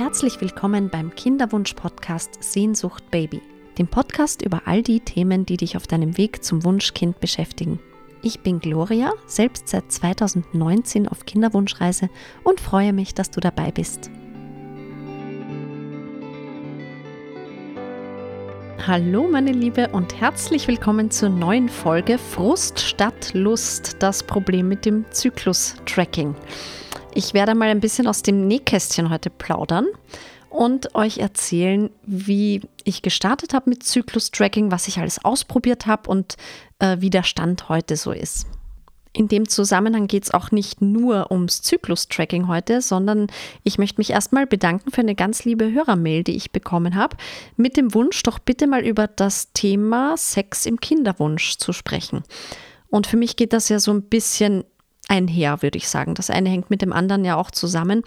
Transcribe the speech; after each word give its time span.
Herzlich 0.00 0.40
willkommen 0.40 0.88
beim 0.88 1.14
Kinderwunsch-Podcast 1.14 2.42
Sehnsucht 2.42 3.10
Baby, 3.10 3.42
dem 3.76 3.86
Podcast 3.86 4.40
über 4.40 4.62
all 4.64 4.82
die 4.82 5.00
Themen, 5.00 5.44
die 5.44 5.58
dich 5.58 5.76
auf 5.76 5.86
deinem 5.86 6.16
Weg 6.16 6.42
zum 6.42 6.64
Wunschkind 6.64 7.20
beschäftigen. 7.20 7.78
Ich 8.22 8.40
bin 8.40 8.60
Gloria, 8.60 9.12
selbst 9.26 9.68
seit 9.68 9.92
2019 9.92 11.06
auf 11.06 11.26
Kinderwunschreise 11.26 12.08
und 12.44 12.62
freue 12.62 12.94
mich, 12.94 13.12
dass 13.12 13.30
du 13.30 13.40
dabei 13.40 13.72
bist. 13.72 14.10
Hallo 18.86 19.28
meine 19.30 19.52
Liebe 19.52 19.88
und 19.88 20.18
herzlich 20.18 20.66
willkommen 20.66 21.10
zur 21.10 21.28
neuen 21.28 21.68
Folge 21.68 22.16
Frust 22.16 22.80
statt 22.80 23.32
Lust, 23.34 23.96
das 23.98 24.22
Problem 24.22 24.66
mit 24.66 24.86
dem 24.86 25.04
Zyklus-Tracking. 25.10 26.34
Ich 27.12 27.34
werde 27.34 27.54
mal 27.54 27.68
ein 27.68 27.80
bisschen 27.80 28.06
aus 28.06 28.22
dem 28.22 28.46
Nähkästchen 28.46 29.10
heute 29.10 29.30
plaudern 29.30 29.86
und 30.48 30.94
euch 30.94 31.18
erzählen, 31.18 31.90
wie 32.06 32.62
ich 32.84 33.02
gestartet 33.02 33.52
habe 33.52 33.70
mit 33.70 33.82
Zyklus-Tracking, 33.82 34.70
was 34.70 34.86
ich 34.86 34.98
alles 34.98 35.24
ausprobiert 35.24 35.86
habe 35.86 36.08
und 36.08 36.36
äh, 36.78 36.98
wie 37.00 37.10
der 37.10 37.24
Stand 37.24 37.68
heute 37.68 37.96
so 37.96 38.12
ist. 38.12 38.46
In 39.12 39.26
dem 39.26 39.48
Zusammenhang 39.48 40.06
geht 40.06 40.22
es 40.22 40.30
auch 40.32 40.52
nicht 40.52 40.80
nur 40.80 41.32
ums 41.32 41.62
Zyklus-Tracking 41.62 42.46
heute, 42.46 42.80
sondern 42.80 43.26
ich 43.64 43.76
möchte 43.76 43.98
mich 43.98 44.10
erstmal 44.10 44.46
bedanken 44.46 44.92
für 44.92 45.00
eine 45.00 45.16
ganz 45.16 45.44
liebe 45.44 45.72
Hörermail, 45.72 46.22
die 46.22 46.36
ich 46.36 46.52
bekommen 46.52 46.94
habe, 46.94 47.16
mit 47.56 47.76
dem 47.76 47.92
Wunsch, 47.92 48.22
doch 48.22 48.38
bitte 48.38 48.68
mal 48.68 48.86
über 48.86 49.08
das 49.08 49.52
Thema 49.52 50.16
Sex 50.16 50.64
im 50.64 50.78
Kinderwunsch 50.78 51.56
zu 51.56 51.72
sprechen. 51.72 52.22
Und 52.88 53.08
für 53.08 53.16
mich 53.16 53.34
geht 53.34 53.52
das 53.52 53.68
ja 53.68 53.80
so 53.80 53.90
ein 53.90 54.02
bisschen 54.02 54.64
einher, 55.10 55.62
würde 55.62 55.76
ich 55.76 55.88
sagen. 55.88 56.14
Das 56.14 56.30
eine 56.30 56.48
hängt 56.48 56.70
mit 56.70 56.82
dem 56.82 56.92
anderen 56.92 57.24
ja 57.24 57.36
auch 57.36 57.50
zusammen, 57.50 58.02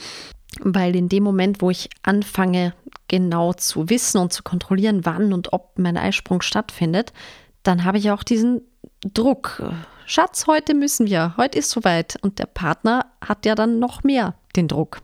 weil 0.61 0.95
in 0.95 1.09
dem 1.09 1.23
Moment, 1.23 1.61
wo 1.61 1.69
ich 1.69 1.89
anfange, 2.03 2.73
genau 3.07 3.53
zu 3.53 3.89
wissen 3.89 4.17
und 4.17 4.33
zu 4.33 4.41
kontrollieren, 4.41 5.05
wann 5.05 5.33
und 5.33 5.53
ob 5.53 5.77
mein 5.77 5.97
Eisprung 5.97 6.41
stattfindet, 6.41 7.13
dann 7.61 7.83
habe 7.83 7.97
ich 7.97 8.09
auch 8.11 8.23
diesen 8.23 8.61
Druck. 9.01 9.61
Schatz, 10.05 10.47
heute 10.47 10.73
müssen 10.73 11.07
wir, 11.07 11.35
heute 11.37 11.59
ist 11.59 11.69
soweit. 11.69 12.17
Und 12.21 12.39
der 12.39 12.45
Partner 12.45 13.05
hat 13.21 13.45
ja 13.45 13.55
dann 13.55 13.79
noch 13.79 14.03
mehr 14.03 14.35
den 14.55 14.67
Druck. 14.67 15.01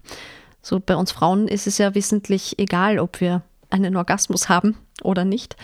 So 0.62 0.80
bei 0.80 0.96
uns 0.96 1.12
Frauen 1.12 1.48
ist 1.48 1.68
es 1.68 1.78
ja 1.78 1.96
wissentlich 1.96 2.60
egal, 2.60 3.00
ob 3.00 3.22
wir 3.22 3.44
einen 3.70 3.96
Orgasmus 3.96 4.50
haben 4.50 4.78
oder 5.04 5.26
nicht. 5.26 5.56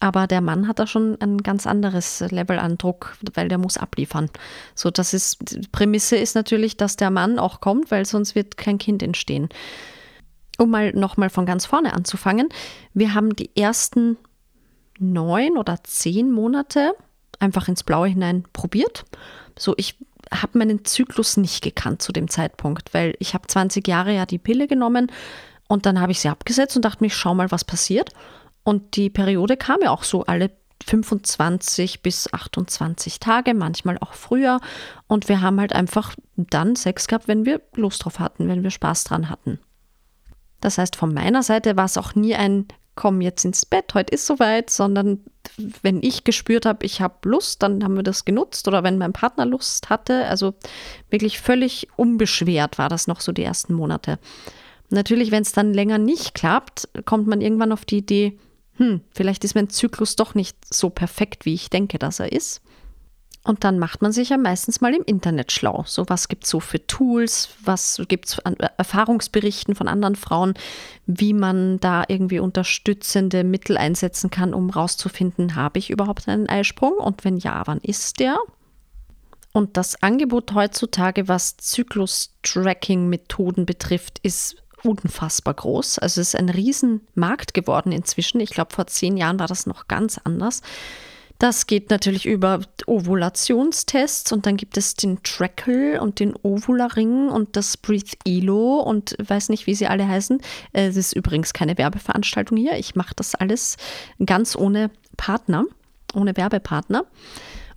Aber 0.00 0.26
der 0.26 0.40
Mann 0.40 0.66
hat 0.66 0.78
da 0.78 0.86
schon 0.86 1.20
ein 1.20 1.38
ganz 1.38 1.66
anderes 1.66 2.20
Level 2.30 2.58
an 2.58 2.78
Druck, 2.78 3.16
weil 3.34 3.48
der 3.48 3.58
muss 3.58 3.76
abliefern. 3.76 4.30
So, 4.74 4.90
das 4.90 5.12
ist, 5.12 5.38
die 5.42 5.68
Prämisse 5.68 6.16
ist 6.16 6.34
natürlich, 6.34 6.78
dass 6.78 6.96
der 6.96 7.10
Mann 7.10 7.38
auch 7.38 7.60
kommt, 7.60 7.90
weil 7.90 8.06
sonst 8.06 8.34
wird 8.34 8.56
kein 8.56 8.78
Kind 8.78 9.02
entstehen. 9.02 9.50
Um 10.58 10.70
mal 10.70 10.92
nochmal 10.92 11.28
von 11.28 11.44
ganz 11.44 11.66
vorne 11.66 11.92
anzufangen. 11.92 12.48
Wir 12.94 13.14
haben 13.14 13.36
die 13.36 13.54
ersten 13.56 14.16
neun 14.98 15.58
oder 15.58 15.78
zehn 15.84 16.30
Monate 16.30 16.94
einfach 17.38 17.68
ins 17.68 17.82
Blaue 17.82 18.08
hinein 18.08 18.44
probiert. 18.54 19.04
So, 19.58 19.74
ich 19.76 19.96
habe 20.32 20.58
meinen 20.58 20.84
Zyklus 20.84 21.36
nicht 21.36 21.62
gekannt 21.62 22.02
zu 22.02 22.12
dem 22.12 22.28
Zeitpunkt, 22.28 22.94
weil 22.94 23.14
ich 23.18 23.34
habe 23.34 23.46
20 23.46 23.86
Jahre 23.86 24.14
ja 24.14 24.26
die 24.26 24.38
Pille 24.38 24.66
genommen 24.66 25.10
und 25.68 25.86
dann 25.86 26.00
habe 26.00 26.12
ich 26.12 26.20
sie 26.20 26.28
abgesetzt 26.28 26.76
und 26.76 26.84
dachte 26.84 27.02
mir, 27.02 27.10
schau 27.10 27.34
mal, 27.34 27.50
was 27.50 27.64
passiert. 27.64 28.10
Und 28.62 28.96
die 28.96 29.10
Periode 29.10 29.56
kam 29.56 29.80
ja 29.82 29.90
auch 29.90 30.04
so 30.04 30.24
alle 30.24 30.50
25 30.86 32.02
bis 32.02 32.32
28 32.32 33.20
Tage, 33.20 33.54
manchmal 33.54 33.98
auch 33.98 34.14
früher. 34.14 34.60
Und 35.06 35.28
wir 35.28 35.40
haben 35.40 35.60
halt 35.60 35.72
einfach 35.72 36.14
dann 36.36 36.76
Sex 36.76 37.06
gehabt, 37.06 37.28
wenn 37.28 37.44
wir 37.44 37.60
Lust 37.74 38.04
drauf 38.04 38.18
hatten, 38.18 38.48
wenn 38.48 38.62
wir 38.62 38.70
Spaß 38.70 39.04
dran 39.04 39.28
hatten. 39.28 39.58
Das 40.60 40.78
heißt, 40.78 40.96
von 40.96 41.12
meiner 41.14 41.42
Seite 41.42 41.76
war 41.76 41.86
es 41.86 41.96
auch 41.96 42.14
nie 42.14 42.34
ein 42.34 42.66
Komm 42.96 43.22
jetzt 43.22 43.44
ins 43.46 43.64
Bett, 43.64 43.94
heute 43.94 44.12
ist 44.12 44.26
soweit, 44.26 44.68
sondern 44.68 45.20
wenn 45.80 46.02
ich 46.02 46.24
gespürt 46.24 46.66
habe, 46.66 46.84
ich 46.84 47.00
habe 47.00 47.30
Lust, 47.30 47.62
dann 47.62 47.82
haben 47.82 47.96
wir 47.96 48.02
das 48.02 48.26
genutzt 48.26 48.68
oder 48.68 48.82
wenn 48.82 48.98
mein 48.98 49.14
Partner 49.14 49.46
Lust 49.46 49.88
hatte. 49.88 50.26
Also 50.26 50.54
wirklich 51.08 51.40
völlig 51.40 51.88
unbeschwert 51.96 52.76
war 52.76 52.90
das 52.90 53.06
noch 53.06 53.20
so 53.20 53.32
die 53.32 53.44
ersten 53.44 53.72
Monate. 53.72 54.18
Natürlich, 54.90 55.30
wenn 55.30 55.42
es 55.42 55.52
dann 55.52 55.72
länger 55.72 55.96
nicht 55.96 56.34
klappt, 56.34 56.88
kommt 57.06 57.26
man 57.26 57.40
irgendwann 57.40 57.72
auf 57.72 57.86
die 57.86 57.98
Idee, 57.98 58.38
hm, 58.80 59.02
vielleicht 59.12 59.44
ist 59.44 59.54
mein 59.54 59.68
Zyklus 59.68 60.16
doch 60.16 60.34
nicht 60.34 60.56
so 60.72 60.88
perfekt, 60.88 61.44
wie 61.44 61.52
ich 61.52 61.68
denke, 61.68 61.98
dass 61.98 62.18
er 62.18 62.32
ist. 62.32 62.62
Und 63.44 63.64
dann 63.64 63.78
macht 63.78 64.00
man 64.00 64.10
sich 64.10 64.30
ja 64.30 64.38
meistens 64.38 64.80
mal 64.80 64.94
im 64.94 65.04
Internet 65.04 65.52
schlau. 65.52 65.84
So, 65.86 66.08
was 66.08 66.28
gibt 66.28 66.44
es 66.44 66.50
so 66.50 66.60
für 66.60 66.86
Tools? 66.86 67.50
Was 67.62 68.00
gibt 68.08 68.28
es 68.28 68.38
an 68.38 68.56
Erfahrungsberichten 68.78 69.74
von 69.74 69.86
anderen 69.86 70.16
Frauen, 70.16 70.54
wie 71.04 71.34
man 71.34 71.78
da 71.80 72.04
irgendwie 72.08 72.38
unterstützende 72.38 73.44
Mittel 73.44 73.76
einsetzen 73.76 74.30
kann, 74.30 74.54
um 74.54 74.70
rauszufinden, 74.70 75.56
habe 75.56 75.78
ich 75.78 75.90
überhaupt 75.90 76.26
einen 76.26 76.48
Eisprung? 76.48 76.94
Und 76.94 77.22
wenn 77.24 77.36
ja, 77.36 77.60
wann 77.66 77.80
ist 77.80 78.18
der? 78.18 78.38
Und 79.52 79.76
das 79.76 80.02
Angebot 80.02 80.54
heutzutage, 80.54 81.28
was 81.28 81.58
Zyklus-Tracking-Methoden 81.58 83.66
betrifft, 83.66 84.20
ist 84.22 84.56
unfassbar 84.82 85.54
groß. 85.54 85.98
Also 85.98 86.20
es 86.20 86.28
ist 86.28 86.36
ein 86.36 86.48
Riesenmarkt 86.48 87.54
geworden 87.54 87.92
inzwischen. 87.92 88.40
Ich 88.40 88.50
glaube, 88.50 88.74
vor 88.74 88.86
zehn 88.86 89.16
Jahren 89.16 89.38
war 89.38 89.46
das 89.46 89.66
noch 89.66 89.88
ganz 89.88 90.18
anders. 90.22 90.62
Das 91.40 91.66
geht 91.66 91.88
natürlich 91.88 92.26
über 92.26 92.60
Ovulationstests 92.86 94.30
und 94.30 94.44
dann 94.44 94.58
gibt 94.58 94.76
es 94.76 94.94
den 94.94 95.22
Trackle 95.22 95.98
und 96.02 96.20
den 96.20 96.34
Ovula-Ring 96.42 97.30
und 97.30 97.56
das 97.56 97.78
Breathe 97.78 98.14
Elo 98.26 98.80
und 98.80 99.16
weiß 99.26 99.48
nicht, 99.48 99.66
wie 99.66 99.74
sie 99.74 99.86
alle 99.86 100.06
heißen. 100.06 100.42
Es 100.74 100.96
ist 100.96 101.14
übrigens 101.14 101.54
keine 101.54 101.78
Werbeveranstaltung 101.78 102.58
hier. 102.58 102.76
Ich 102.76 102.94
mache 102.94 103.14
das 103.16 103.34
alles 103.34 103.78
ganz 104.24 104.54
ohne 104.54 104.90
Partner, 105.16 105.64
ohne 106.14 106.36
Werbepartner. 106.36 107.06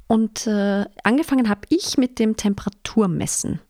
Und 0.08 0.46
äh, 0.46 0.84
angefangen 1.04 1.48
habe 1.48 1.62
ich 1.70 1.98
mit 1.98 2.20
dem 2.20 2.36
Temperaturmessen. 2.36 3.62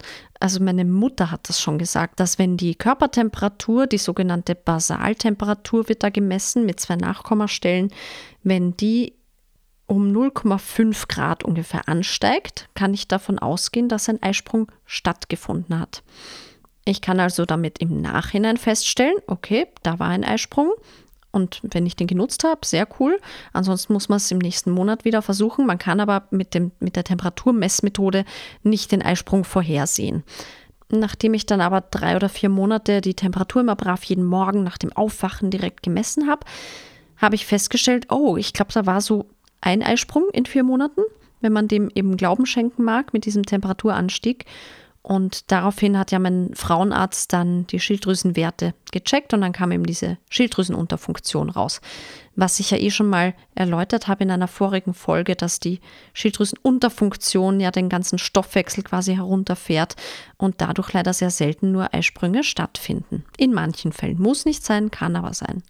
Also 0.43 0.61
meine 0.61 0.83
Mutter 0.83 1.31
hat 1.31 1.47
das 1.47 1.61
schon 1.61 1.77
gesagt, 1.77 2.19
dass 2.19 2.37
wenn 2.37 2.57
die 2.57 2.75
Körpertemperatur, 2.75 3.87
die 3.87 3.97
sogenannte 3.97 4.55
Basaltemperatur 4.55 5.87
wird 5.87 6.03
da 6.03 6.09
gemessen 6.09 6.65
mit 6.65 6.81
zwei 6.81 6.97
Nachkommastellen, 6.97 7.93
wenn 8.43 8.75
die 8.75 9.13
um 9.85 10.11
0,5 10.11 11.07
Grad 11.07 11.45
ungefähr 11.45 11.87
ansteigt, 11.87 12.67
kann 12.75 12.93
ich 12.93 13.07
davon 13.07 13.39
ausgehen, 13.39 13.87
dass 13.87 14.09
ein 14.09 14.21
Eisprung 14.21 14.69
stattgefunden 14.85 15.79
hat. 15.79 16.03
Ich 16.83 16.99
kann 16.99 17.21
also 17.21 17.45
damit 17.45 17.79
im 17.79 18.01
Nachhinein 18.01 18.57
feststellen, 18.57 19.15
okay, 19.27 19.67
da 19.81 19.99
war 19.99 20.09
ein 20.09 20.25
Eisprung, 20.25 20.73
und 21.33 21.59
wenn 21.63 21.85
ich 21.85 21.95
den 21.95 22.07
genutzt 22.07 22.43
habe, 22.43 22.65
sehr 22.65 22.87
cool. 22.99 23.19
Ansonsten 23.51 23.91
muss 23.91 24.07
man 24.07 24.17
es 24.17 24.31
im 24.31 24.37
nächsten 24.37 24.71
Monat 24.71 25.03
wieder 25.03 25.21
versuchen. 25.23 25.65
Man 25.65 25.79
kann 25.79 25.99
aber 25.99 26.27
mit, 26.29 26.53
dem, 26.53 26.71
mit 26.79 26.95
der 26.95 27.03
Temperaturmessmethode 27.03 28.23
nicht 28.61 28.91
den 28.91 29.01
Eisprung 29.01 29.43
vorhersehen. 29.43 30.23
Nachdem 30.89 31.33
ich 31.33 31.47
dann 31.47 31.59
aber 31.59 31.81
drei 31.81 32.15
oder 32.15 32.29
vier 32.29 32.49
Monate 32.49 33.01
die 33.01 33.15
Temperatur 33.15 33.61
immer 33.63 33.75
brav 33.75 34.03
jeden 34.03 34.23
Morgen 34.23 34.63
nach 34.63 34.77
dem 34.77 34.93
Aufwachen 34.93 35.49
direkt 35.49 35.81
gemessen 35.81 36.29
habe, 36.29 36.45
habe 37.17 37.33
ich 37.33 37.47
festgestellt, 37.47 38.11
oh, 38.11 38.37
ich 38.37 38.53
glaube, 38.53 38.71
da 38.71 38.85
war 38.85 39.01
so 39.01 39.25
ein 39.59 39.81
Eisprung 39.81 40.29
in 40.33 40.45
vier 40.45 40.63
Monaten, 40.63 41.01
wenn 41.41 41.51
man 41.51 41.67
dem 41.67 41.89
eben 41.95 42.15
Glauben 42.15 42.45
schenken 42.45 42.83
mag 42.83 43.11
mit 43.11 43.25
diesem 43.25 43.43
Temperaturanstieg. 43.43 44.45
Und 45.03 45.51
daraufhin 45.51 45.99
hat 45.99 46.11
ja 46.11 46.19
mein 46.19 46.51
Frauenarzt 46.55 47.33
dann 47.33 47.67
die 47.67 47.81
Schilddrüsenwerte 47.81 48.73
gecheckt 48.93 49.33
und 49.33 49.41
dann 49.41 49.51
kam 49.51 49.73
eben 49.73 49.85
diese 49.85 50.17
Schilddrüsenunterfunktion 50.29 51.49
raus. 51.49 51.81
Was 52.37 52.61
ich 52.61 52.71
ja 52.71 52.77
eh 52.77 52.89
schon 52.89 53.09
mal 53.09 53.33
erläutert 53.53 54.07
habe 54.07 54.23
in 54.23 54.31
einer 54.31 54.47
vorigen 54.47 54.93
Folge, 54.93 55.35
dass 55.35 55.59
die 55.59 55.81
Schilddrüsenunterfunktion 56.13 57.59
ja 57.59 57.69
den 57.69 57.89
ganzen 57.89 58.17
Stoffwechsel 58.17 58.81
quasi 58.83 59.15
herunterfährt 59.15 59.97
und 60.37 60.61
dadurch 60.61 60.93
leider 60.93 61.11
sehr 61.11 61.31
selten 61.31 61.73
nur 61.73 61.93
Eisprünge 61.93 62.45
stattfinden. 62.45 63.25
In 63.37 63.53
manchen 63.53 63.91
Fällen 63.91 64.21
muss 64.21 64.45
nicht 64.45 64.63
sein, 64.63 64.89
kann 64.89 65.17
aber 65.17 65.33
sein. 65.33 65.63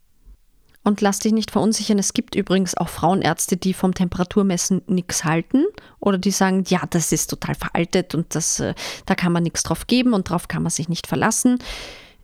Und 0.83 0.99
lass 0.99 1.19
dich 1.19 1.31
nicht 1.31 1.51
verunsichern, 1.51 1.97
es 1.97 2.13
gibt 2.13 2.35
übrigens 2.35 2.75
auch 2.75 2.89
Frauenärzte, 2.89 3.55
die 3.55 3.73
vom 3.73 3.93
Temperaturmessen 3.93 4.81
nichts 4.87 5.23
halten 5.23 5.63
oder 5.99 6.17
die 6.17 6.31
sagen, 6.31 6.65
ja, 6.67 6.81
das 6.89 7.13
ist 7.13 7.29
total 7.29 7.55
veraltet 7.55 8.13
und 8.15 8.35
das, 8.35 8.59
äh, 8.59 8.73
da 9.05 9.15
kann 9.15 9.31
man 9.31 9.43
nichts 9.43 9.63
drauf 9.63 9.87
geben 9.87 10.13
und 10.13 10.29
darauf 10.29 10.49
kann 10.49 10.61
man 10.63 10.71
sich 10.71 10.89
nicht 10.89 11.07
verlassen. 11.07 11.59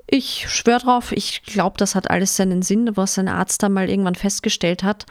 Ich 0.08 0.50
schwöre 0.50 0.80
drauf, 0.80 1.12
ich 1.12 1.44
glaube, 1.44 1.78
das 1.78 1.96
hat 1.96 2.10
alles 2.10 2.36
seinen 2.36 2.62
Sinn, 2.62 2.98
was 2.98 3.18
ein 3.18 3.28
Arzt 3.28 3.64
da 3.64 3.70
mal 3.70 3.90
irgendwann 3.90 4.16
festgestellt 4.16 4.84
hat, 4.84 5.06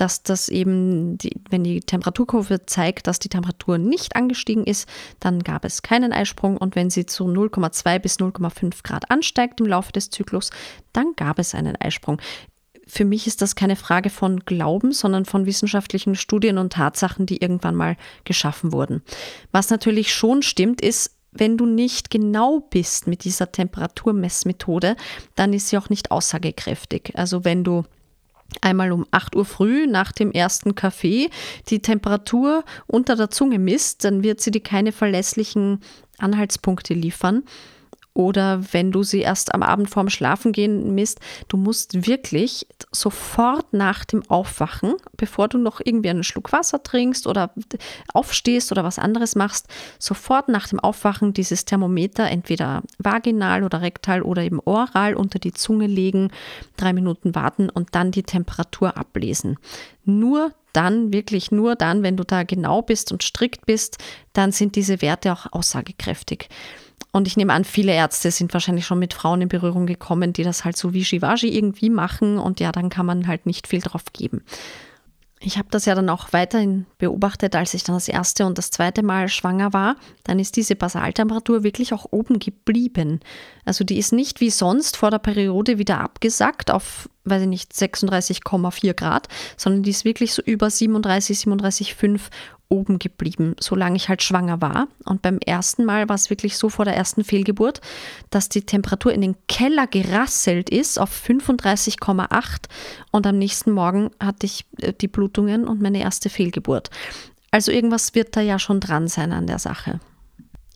dass 0.00 0.22
das 0.22 0.48
eben, 0.48 1.18
die, 1.18 1.36
wenn 1.50 1.62
die 1.62 1.80
Temperaturkurve 1.80 2.64
zeigt, 2.64 3.06
dass 3.06 3.18
die 3.18 3.28
Temperatur 3.28 3.78
nicht 3.78 4.16
angestiegen 4.16 4.64
ist, 4.64 4.88
dann 5.20 5.40
gab 5.40 5.64
es 5.64 5.82
keinen 5.82 6.12
Eisprung 6.12 6.56
und 6.56 6.74
wenn 6.74 6.90
sie 6.90 7.04
zu 7.06 7.24
0,2 7.24 7.98
bis 7.98 8.16
0,5 8.18 8.82
Grad 8.82 9.10
ansteigt 9.10 9.60
im 9.60 9.66
Laufe 9.66 9.92
des 9.92 10.10
Zyklus, 10.10 10.50
dann 10.92 11.12
gab 11.16 11.38
es 11.38 11.54
einen 11.54 11.76
Eisprung 11.76 12.20
für 12.90 13.04
mich 13.04 13.26
ist 13.26 13.40
das 13.40 13.54
keine 13.54 13.76
Frage 13.76 14.10
von 14.10 14.40
Glauben, 14.40 14.92
sondern 14.92 15.24
von 15.24 15.46
wissenschaftlichen 15.46 16.16
Studien 16.16 16.58
und 16.58 16.72
Tatsachen, 16.72 17.24
die 17.24 17.40
irgendwann 17.40 17.76
mal 17.76 17.96
geschaffen 18.24 18.72
wurden. 18.72 19.02
Was 19.52 19.70
natürlich 19.70 20.12
schon 20.12 20.42
stimmt, 20.42 20.80
ist, 20.80 21.16
wenn 21.32 21.56
du 21.56 21.66
nicht 21.66 22.10
genau 22.10 22.60
bist 22.60 23.06
mit 23.06 23.24
dieser 23.24 23.52
Temperaturmessmethode, 23.52 24.96
dann 25.36 25.52
ist 25.52 25.68
sie 25.68 25.78
auch 25.78 25.88
nicht 25.88 26.10
aussagekräftig. 26.10 27.12
Also 27.14 27.44
wenn 27.44 27.62
du 27.62 27.84
einmal 28.60 28.90
um 28.90 29.06
8 29.12 29.36
Uhr 29.36 29.44
früh 29.44 29.86
nach 29.86 30.10
dem 30.10 30.32
ersten 30.32 30.74
Kaffee 30.74 31.30
die 31.68 31.80
Temperatur 31.80 32.64
unter 32.88 33.14
der 33.14 33.30
Zunge 33.30 33.60
misst, 33.60 34.04
dann 34.04 34.24
wird 34.24 34.40
sie 34.40 34.50
dir 34.50 34.62
keine 34.62 34.90
verlässlichen 34.90 35.80
Anhaltspunkte 36.18 36.94
liefern 36.94 37.44
oder 38.20 38.60
wenn 38.72 38.92
du 38.92 39.02
sie 39.02 39.20
erst 39.20 39.54
am 39.54 39.62
Abend 39.62 39.88
vorm 39.88 40.10
Schlafengehen 40.10 40.94
misst, 40.94 41.20
du 41.48 41.56
musst 41.56 42.06
wirklich 42.06 42.66
sofort 42.92 43.72
nach 43.72 44.04
dem 44.04 44.22
Aufwachen, 44.28 44.94
bevor 45.16 45.48
du 45.48 45.56
noch 45.56 45.80
irgendwie 45.82 46.10
einen 46.10 46.22
Schluck 46.22 46.52
Wasser 46.52 46.82
trinkst 46.82 47.26
oder 47.26 47.54
aufstehst 48.12 48.72
oder 48.72 48.84
was 48.84 48.98
anderes 48.98 49.36
machst, 49.36 49.68
sofort 49.98 50.48
nach 50.48 50.68
dem 50.68 50.80
Aufwachen 50.80 51.32
dieses 51.32 51.64
Thermometer 51.64 52.28
entweder 52.28 52.82
vaginal 52.98 53.64
oder 53.64 53.80
rektal 53.80 54.20
oder 54.20 54.42
eben 54.42 54.60
oral 54.60 55.14
unter 55.14 55.38
die 55.38 55.54
Zunge 55.54 55.86
legen, 55.86 56.30
drei 56.76 56.92
Minuten 56.92 57.34
warten 57.34 57.70
und 57.70 57.94
dann 57.94 58.10
die 58.10 58.22
Temperatur 58.22 58.98
ablesen. 58.98 59.56
Nur 60.04 60.52
dann, 60.72 61.12
wirklich 61.12 61.50
nur 61.50 61.74
dann, 61.74 62.02
wenn 62.02 62.16
du 62.16 62.24
da 62.24 62.42
genau 62.42 62.82
bist 62.82 63.12
und 63.12 63.22
strikt 63.22 63.66
bist, 63.66 63.98
dann 64.34 64.52
sind 64.52 64.76
diese 64.76 65.00
Werte 65.02 65.32
auch 65.32 65.46
aussagekräftig. 65.52 66.48
Und 67.12 67.26
ich 67.26 67.36
nehme 67.36 67.52
an, 67.52 67.64
viele 67.64 67.92
Ärzte 67.92 68.30
sind 68.30 68.52
wahrscheinlich 68.52 68.86
schon 68.86 68.98
mit 68.98 69.14
Frauen 69.14 69.42
in 69.42 69.48
Berührung 69.48 69.86
gekommen, 69.86 70.32
die 70.32 70.44
das 70.44 70.64
halt 70.64 70.76
so 70.76 70.92
wie 70.92 71.04
Shivaji 71.04 71.48
irgendwie 71.48 71.90
machen 71.90 72.38
und 72.38 72.60
ja, 72.60 72.72
dann 72.72 72.88
kann 72.88 73.06
man 73.06 73.26
halt 73.26 73.46
nicht 73.46 73.66
viel 73.66 73.80
drauf 73.80 74.04
geben. 74.12 74.42
Ich 75.42 75.56
habe 75.56 75.68
das 75.70 75.86
ja 75.86 75.94
dann 75.94 76.10
auch 76.10 76.34
weiterhin 76.34 76.84
beobachtet, 76.98 77.56
als 77.56 77.72
ich 77.72 77.82
dann 77.82 77.96
das 77.96 78.08
erste 78.08 78.44
und 78.44 78.58
das 78.58 78.70
zweite 78.70 79.02
Mal 79.02 79.28
schwanger 79.28 79.72
war. 79.72 79.96
Dann 80.22 80.38
ist 80.38 80.54
diese 80.54 80.76
Basaltemperatur 80.76 81.62
wirklich 81.62 81.94
auch 81.94 82.04
oben 82.10 82.38
geblieben. 82.38 83.20
Also 83.64 83.82
die 83.82 83.96
ist 83.96 84.12
nicht 84.12 84.42
wie 84.42 84.50
sonst 84.50 84.98
vor 84.98 85.10
der 85.10 85.18
Periode 85.18 85.78
wieder 85.78 85.98
abgesackt 86.00 86.70
auf, 86.70 87.08
weiß 87.24 87.40
ich 87.42 87.48
nicht, 87.48 87.72
36,4 87.72 88.92
Grad, 88.92 89.28
sondern 89.56 89.82
die 89.82 89.90
ist 89.90 90.04
wirklich 90.04 90.34
so 90.34 90.42
über 90.42 90.68
37, 90.68 91.38
37,5 91.38 92.20
oben 92.70 92.98
geblieben, 92.98 93.56
solange 93.60 93.96
ich 93.96 94.08
halt 94.08 94.22
schwanger 94.22 94.60
war. 94.60 94.88
Und 95.04 95.22
beim 95.22 95.38
ersten 95.38 95.84
Mal 95.84 96.08
war 96.08 96.14
es 96.14 96.30
wirklich 96.30 96.56
so 96.56 96.68
vor 96.68 96.84
der 96.84 96.96
ersten 96.96 97.24
Fehlgeburt, 97.24 97.80
dass 98.30 98.48
die 98.48 98.62
Temperatur 98.62 99.12
in 99.12 99.20
den 99.20 99.36
Keller 99.48 99.86
gerasselt 99.86 100.70
ist 100.70 100.98
auf 100.98 101.10
35,8 101.10 102.66
und 103.10 103.26
am 103.26 103.38
nächsten 103.38 103.72
Morgen 103.72 104.10
hatte 104.20 104.46
ich 104.46 104.64
äh, 104.80 104.92
die 104.92 105.08
Blutungen 105.08 105.66
und 105.66 105.82
meine 105.82 106.00
erste 106.00 106.30
Fehlgeburt. 106.30 106.90
Also 107.50 107.72
irgendwas 107.72 108.14
wird 108.14 108.36
da 108.36 108.40
ja 108.40 108.58
schon 108.58 108.80
dran 108.80 109.08
sein 109.08 109.32
an 109.32 109.48
der 109.48 109.58
Sache. 109.58 109.98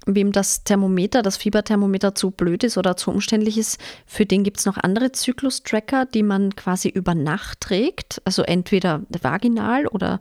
Wem 0.07 0.33
das 0.33 0.65
Thermometer, 0.65 1.23
das 1.23 1.39
Fieberthermometer 1.39 2.15
zu 2.15 2.31
blöd 2.31 2.63
ist 2.65 2.77
oder 2.77 2.97
zu 2.97 3.11
umständlich 3.11 3.57
ist, 3.57 3.81
für 4.05 4.27
den 4.27 4.43
gibt 4.43 4.59
es 4.59 4.67
noch 4.67 4.77
andere 4.77 5.13
Zyklustracker, 5.13 6.05
die 6.05 6.23
man 6.23 6.55
quasi 6.57 6.89
über 6.89 7.15
Nacht 7.15 7.61
trägt. 7.61 8.21
Also 8.27 8.43
entweder 8.43 9.03
vaginal 9.09 9.87
oder 9.87 10.21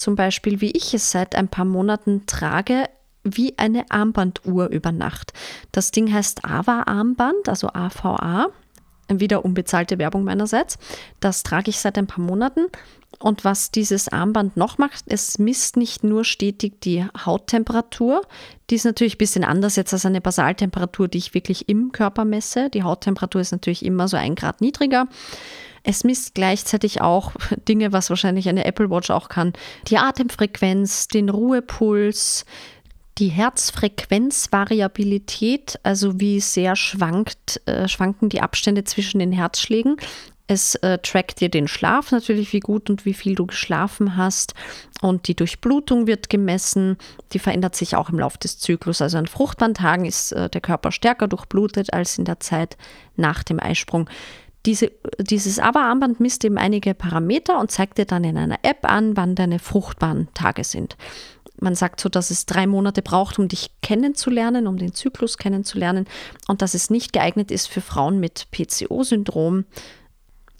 zum 0.00 0.16
Beispiel, 0.16 0.60
wie 0.60 0.70
ich 0.70 0.94
es 0.94 1.10
seit 1.10 1.36
ein 1.36 1.48
paar 1.48 1.64
Monaten 1.64 2.24
trage, 2.26 2.88
wie 3.22 3.58
eine 3.58 3.90
Armbanduhr 3.90 4.68
über 4.68 4.92
Nacht. 4.92 5.32
Das 5.72 5.90
Ding 5.90 6.12
heißt 6.12 6.44
AVA-Armband, 6.44 7.48
also 7.48 7.68
AVA. 7.68 8.48
Wieder 9.12 9.44
unbezahlte 9.44 9.98
Werbung 9.98 10.24
meinerseits. 10.24 10.78
Das 11.18 11.42
trage 11.42 11.70
ich 11.70 11.80
seit 11.80 11.98
ein 11.98 12.06
paar 12.06 12.24
Monaten. 12.24 12.66
Und 13.18 13.44
was 13.44 13.72
dieses 13.72 14.08
Armband 14.08 14.56
noch 14.56 14.78
macht, 14.78 15.04
es 15.06 15.38
misst 15.38 15.76
nicht 15.76 16.04
nur 16.04 16.24
stetig 16.24 16.80
die 16.80 17.04
Hauttemperatur. 17.26 18.22
Die 18.70 18.76
ist 18.76 18.84
natürlich 18.84 19.16
ein 19.16 19.18
bisschen 19.18 19.44
anders 19.44 19.76
jetzt 19.76 19.92
als 19.92 20.06
eine 20.06 20.20
Basaltemperatur, 20.20 21.08
die 21.08 21.18
ich 21.18 21.34
wirklich 21.34 21.68
im 21.68 21.92
Körper 21.92 22.24
messe. 22.24 22.70
Die 22.70 22.84
Hauttemperatur 22.84 23.40
ist 23.40 23.52
natürlich 23.52 23.84
immer 23.84 24.06
so 24.06 24.16
ein 24.16 24.36
Grad 24.36 24.60
niedriger. 24.60 25.08
Es 25.82 26.04
misst 26.04 26.34
gleichzeitig 26.34 27.00
auch 27.00 27.32
Dinge, 27.68 27.92
was 27.92 28.10
wahrscheinlich 28.10 28.48
eine 28.48 28.64
Apple 28.64 28.90
Watch 28.90 29.10
auch 29.10 29.28
kann. 29.28 29.52
Die 29.88 29.98
Atemfrequenz, 29.98 31.08
den 31.08 31.28
Ruhepuls, 31.28 32.44
die 33.18 33.28
Herzfrequenzvariabilität, 33.28 35.78
also 35.82 36.20
wie 36.20 36.40
sehr 36.40 36.76
schwankt, 36.76 37.60
äh, 37.66 37.86
schwanken 37.86 38.30
die 38.30 38.40
Abstände 38.40 38.84
zwischen 38.84 39.18
den 39.18 39.32
Herzschlägen. 39.32 39.96
Es 40.46 40.74
äh, 40.76 40.98
trackt 40.98 41.40
dir 41.40 41.48
den 41.48 41.68
Schlaf 41.68 42.10
natürlich, 42.10 42.52
wie 42.52 42.58
gut 42.58 42.90
und 42.90 43.04
wie 43.04 43.14
viel 43.14 43.36
du 43.36 43.46
geschlafen 43.46 44.16
hast. 44.16 44.54
Und 45.00 45.28
die 45.28 45.36
Durchblutung 45.36 46.08
wird 46.08 46.28
gemessen. 46.28 46.96
Die 47.32 47.38
verändert 47.38 47.76
sich 47.76 47.94
auch 47.94 48.08
im 48.08 48.18
Laufe 48.18 48.38
des 48.38 48.58
Zyklus. 48.58 49.00
Also 49.00 49.18
an 49.18 49.28
fruchtbaren 49.28 49.74
Tagen 49.74 50.06
ist 50.06 50.32
äh, 50.32 50.50
der 50.50 50.60
Körper 50.60 50.90
stärker 50.90 51.28
durchblutet 51.28 51.92
als 51.92 52.18
in 52.18 52.24
der 52.24 52.40
Zeit 52.40 52.76
nach 53.14 53.44
dem 53.44 53.60
Eisprung. 53.60 54.10
Diese, 54.66 54.92
dieses 55.18 55.58
ABA-Armband 55.58 56.20
misst 56.20 56.44
eben 56.44 56.58
einige 56.58 56.94
Parameter 56.94 57.58
und 57.58 57.70
zeigt 57.70 57.98
dir 57.98 58.04
dann 58.04 58.24
in 58.24 58.36
einer 58.36 58.58
App 58.62 58.90
an, 58.90 59.16
wann 59.16 59.34
deine 59.34 59.58
fruchtbaren 59.58 60.28
Tage 60.34 60.64
sind. 60.64 60.96
Man 61.60 61.74
sagt 61.74 62.00
so, 62.00 62.08
dass 62.08 62.30
es 62.30 62.46
drei 62.46 62.66
Monate 62.66 63.02
braucht, 63.02 63.38
um 63.38 63.48
dich 63.48 63.70
kennenzulernen, 63.82 64.66
um 64.66 64.78
den 64.78 64.94
Zyklus 64.94 65.36
kennenzulernen 65.36 66.06
und 66.48 66.62
dass 66.62 66.74
es 66.74 66.90
nicht 66.90 67.12
geeignet 67.12 67.50
ist 67.50 67.68
für 67.68 67.80
Frauen 67.82 68.18
mit 68.18 68.48
PCO-Syndrom. 68.50 69.64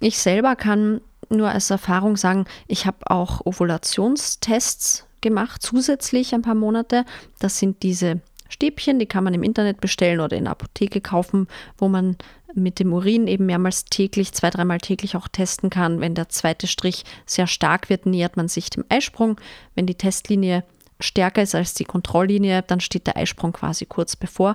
Ich 0.00 0.18
selber 0.18 0.56
kann 0.56 1.00
nur 1.30 1.48
als 1.48 1.70
Erfahrung 1.70 2.16
sagen, 2.16 2.44
ich 2.66 2.86
habe 2.86 2.98
auch 3.10 3.44
Ovulationstests 3.46 5.06
gemacht, 5.20 5.62
zusätzlich 5.62 6.34
ein 6.34 6.42
paar 6.42 6.54
Monate. 6.54 7.04
Das 7.38 7.58
sind 7.58 7.82
diese 7.82 8.20
Stäbchen, 8.50 8.98
die 8.98 9.06
kann 9.06 9.24
man 9.24 9.34
im 9.34 9.42
Internet 9.42 9.80
bestellen 9.80 10.20
oder 10.20 10.36
in 10.36 10.44
der 10.44 10.52
Apotheke 10.52 11.00
kaufen, 11.00 11.46
wo 11.78 11.88
man 11.88 12.16
mit 12.54 12.78
dem 12.80 12.92
Urin 12.92 13.26
eben 13.26 13.46
mehrmals 13.46 13.84
täglich, 13.84 14.32
zwei, 14.32 14.50
dreimal 14.50 14.78
täglich 14.78 15.16
auch 15.16 15.28
testen 15.28 15.70
kann. 15.70 16.00
Wenn 16.00 16.14
der 16.14 16.28
zweite 16.28 16.66
Strich 16.66 17.04
sehr 17.24 17.46
stark 17.46 17.88
wird, 17.88 18.06
nähert 18.06 18.36
man 18.36 18.48
sich 18.48 18.70
dem 18.70 18.84
Eisprung. 18.88 19.40
Wenn 19.74 19.86
die 19.86 19.94
Testlinie 19.94 20.64
stärker 20.98 21.42
ist 21.42 21.54
als 21.54 21.74
die 21.74 21.84
Kontrolllinie, 21.84 22.62
dann 22.62 22.80
steht 22.80 23.06
der 23.06 23.16
Eisprung 23.16 23.52
quasi 23.52 23.86
kurz 23.86 24.16
bevor. 24.16 24.54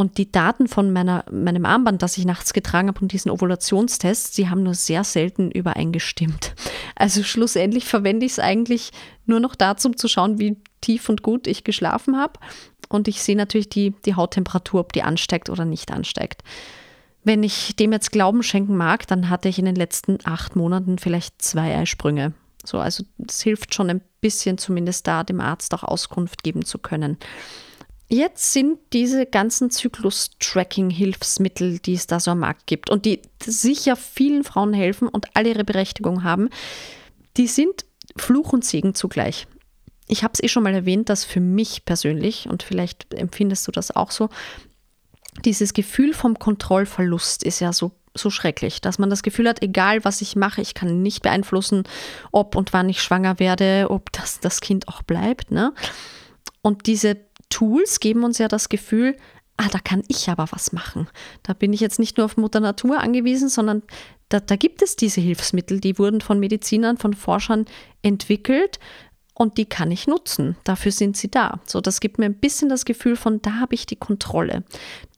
Und 0.00 0.16
die 0.16 0.32
Daten 0.32 0.66
von 0.66 0.94
meiner, 0.94 1.26
meinem 1.30 1.66
Armband, 1.66 2.00
das 2.00 2.16
ich 2.16 2.24
nachts 2.24 2.54
getragen 2.54 2.88
habe 2.88 3.02
und 3.02 3.12
diesen 3.12 3.30
Ovulationstests, 3.30 4.30
die 4.30 4.48
haben 4.48 4.62
nur 4.62 4.72
sehr 4.72 5.04
selten 5.04 5.50
übereingestimmt. 5.50 6.54
Also 6.94 7.22
schlussendlich 7.22 7.84
verwende 7.84 8.24
ich 8.24 8.32
es 8.32 8.38
eigentlich 8.38 8.92
nur 9.26 9.40
noch 9.40 9.54
dazu, 9.54 9.88
um 9.88 9.98
zu 9.98 10.08
schauen, 10.08 10.38
wie 10.38 10.56
tief 10.80 11.10
und 11.10 11.22
gut 11.22 11.46
ich 11.46 11.64
geschlafen 11.64 12.16
habe. 12.16 12.40
Und 12.88 13.08
ich 13.08 13.22
sehe 13.22 13.36
natürlich 13.36 13.68
die, 13.68 13.90
die 14.06 14.14
Hauttemperatur, 14.14 14.80
ob 14.80 14.94
die 14.94 15.02
ansteigt 15.02 15.50
oder 15.50 15.66
nicht 15.66 15.92
ansteigt. 15.92 16.44
Wenn 17.22 17.42
ich 17.42 17.76
dem 17.76 17.92
jetzt 17.92 18.10
Glauben 18.10 18.42
schenken 18.42 18.78
mag, 18.78 19.06
dann 19.06 19.28
hatte 19.28 19.50
ich 19.50 19.58
in 19.58 19.66
den 19.66 19.76
letzten 19.76 20.16
acht 20.24 20.56
Monaten 20.56 20.96
vielleicht 20.96 21.42
zwei 21.42 21.76
Eisprünge. 21.76 22.32
So, 22.64 22.78
also 22.78 23.04
es 23.28 23.42
hilft 23.42 23.74
schon 23.74 23.90
ein 23.90 24.00
bisschen 24.22 24.56
zumindest 24.56 25.06
da, 25.06 25.24
dem 25.24 25.42
Arzt 25.42 25.74
auch 25.74 25.84
Auskunft 25.84 26.42
geben 26.42 26.64
zu 26.64 26.78
können. 26.78 27.18
Jetzt 28.12 28.52
sind 28.52 28.80
diese 28.92 29.24
ganzen 29.24 29.70
Zyklus-Tracking-Hilfsmittel, 29.70 31.78
die 31.78 31.94
es 31.94 32.08
da 32.08 32.18
so 32.18 32.32
am 32.32 32.40
Markt 32.40 32.66
gibt 32.66 32.90
und 32.90 33.04
die 33.04 33.22
sicher 33.40 33.94
vielen 33.94 34.42
Frauen 34.42 34.72
helfen 34.72 35.06
und 35.06 35.28
alle 35.34 35.50
ihre 35.50 35.62
Berechtigung 35.62 36.24
haben, 36.24 36.48
die 37.36 37.46
sind 37.46 37.84
Fluch 38.16 38.52
und 38.52 38.64
Segen 38.64 38.96
zugleich. 38.96 39.46
Ich 40.08 40.24
habe 40.24 40.32
es 40.34 40.42
eh 40.42 40.48
schon 40.48 40.64
mal 40.64 40.74
erwähnt, 40.74 41.08
dass 41.08 41.24
für 41.24 41.38
mich 41.38 41.84
persönlich, 41.84 42.48
und 42.48 42.64
vielleicht 42.64 43.14
empfindest 43.14 43.68
du 43.68 43.70
das 43.70 43.94
auch 43.94 44.10
so, 44.10 44.28
dieses 45.44 45.72
Gefühl 45.72 46.12
vom 46.12 46.36
Kontrollverlust 46.36 47.44
ist 47.44 47.60
ja 47.60 47.72
so, 47.72 47.92
so 48.16 48.28
schrecklich, 48.28 48.80
dass 48.80 48.98
man 48.98 49.08
das 49.08 49.22
Gefühl 49.22 49.48
hat, 49.48 49.62
egal 49.62 50.04
was 50.04 50.20
ich 50.20 50.34
mache, 50.34 50.60
ich 50.60 50.74
kann 50.74 51.00
nicht 51.00 51.22
beeinflussen, 51.22 51.84
ob 52.32 52.56
und 52.56 52.72
wann 52.72 52.88
ich 52.88 53.02
schwanger 53.02 53.38
werde, 53.38 53.86
ob 53.88 54.10
das, 54.10 54.40
das 54.40 54.60
Kind 54.60 54.88
auch 54.88 55.02
bleibt. 55.02 55.52
Ne? 55.52 55.72
Und 56.60 56.88
diese 56.88 57.29
Tools 57.50 58.00
geben 58.00 58.24
uns 58.24 58.38
ja 58.38 58.48
das 58.48 58.68
Gefühl, 58.68 59.16
ah, 59.56 59.68
da 59.70 59.78
kann 59.78 60.02
ich 60.08 60.28
aber 60.28 60.46
was 60.50 60.72
machen. 60.72 61.08
Da 61.42 61.52
bin 61.52 61.72
ich 61.72 61.80
jetzt 61.80 61.98
nicht 61.98 62.16
nur 62.16 62.24
auf 62.24 62.36
Mutter 62.36 62.60
Natur 62.60 63.00
angewiesen, 63.00 63.48
sondern 63.48 63.82
da, 64.30 64.40
da 64.40 64.56
gibt 64.56 64.80
es 64.80 64.96
diese 64.96 65.20
Hilfsmittel, 65.20 65.80
die 65.80 65.98
wurden 65.98 66.20
von 66.20 66.40
Medizinern, 66.40 66.96
von 66.96 67.14
Forschern 67.14 67.66
entwickelt 68.02 68.78
und 69.34 69.58
die 69.58 69.64
kann 69.64 69.90
ich 69.90 70.06
nutzen. 70.06 70.56
Dafür 70.64 70.92
sind 70.92 71.16
sie 71.16 71.30
da. 71.30 71.60
So, 71.66 71.80
das 71.80 72.00
gibt 72.00 72.18
mir 72.18 72.26
ein 72.26 72.34
bisschen 72.34 72.68
das 72.68 72.84
Gefühl 72.84 73.16
von, 73.16 73.42
da 73.42 73.54
habe 73.54 73.74
ich 73.74 73.86
die 73.86 73.96
Kontrolle. 73.96 74.64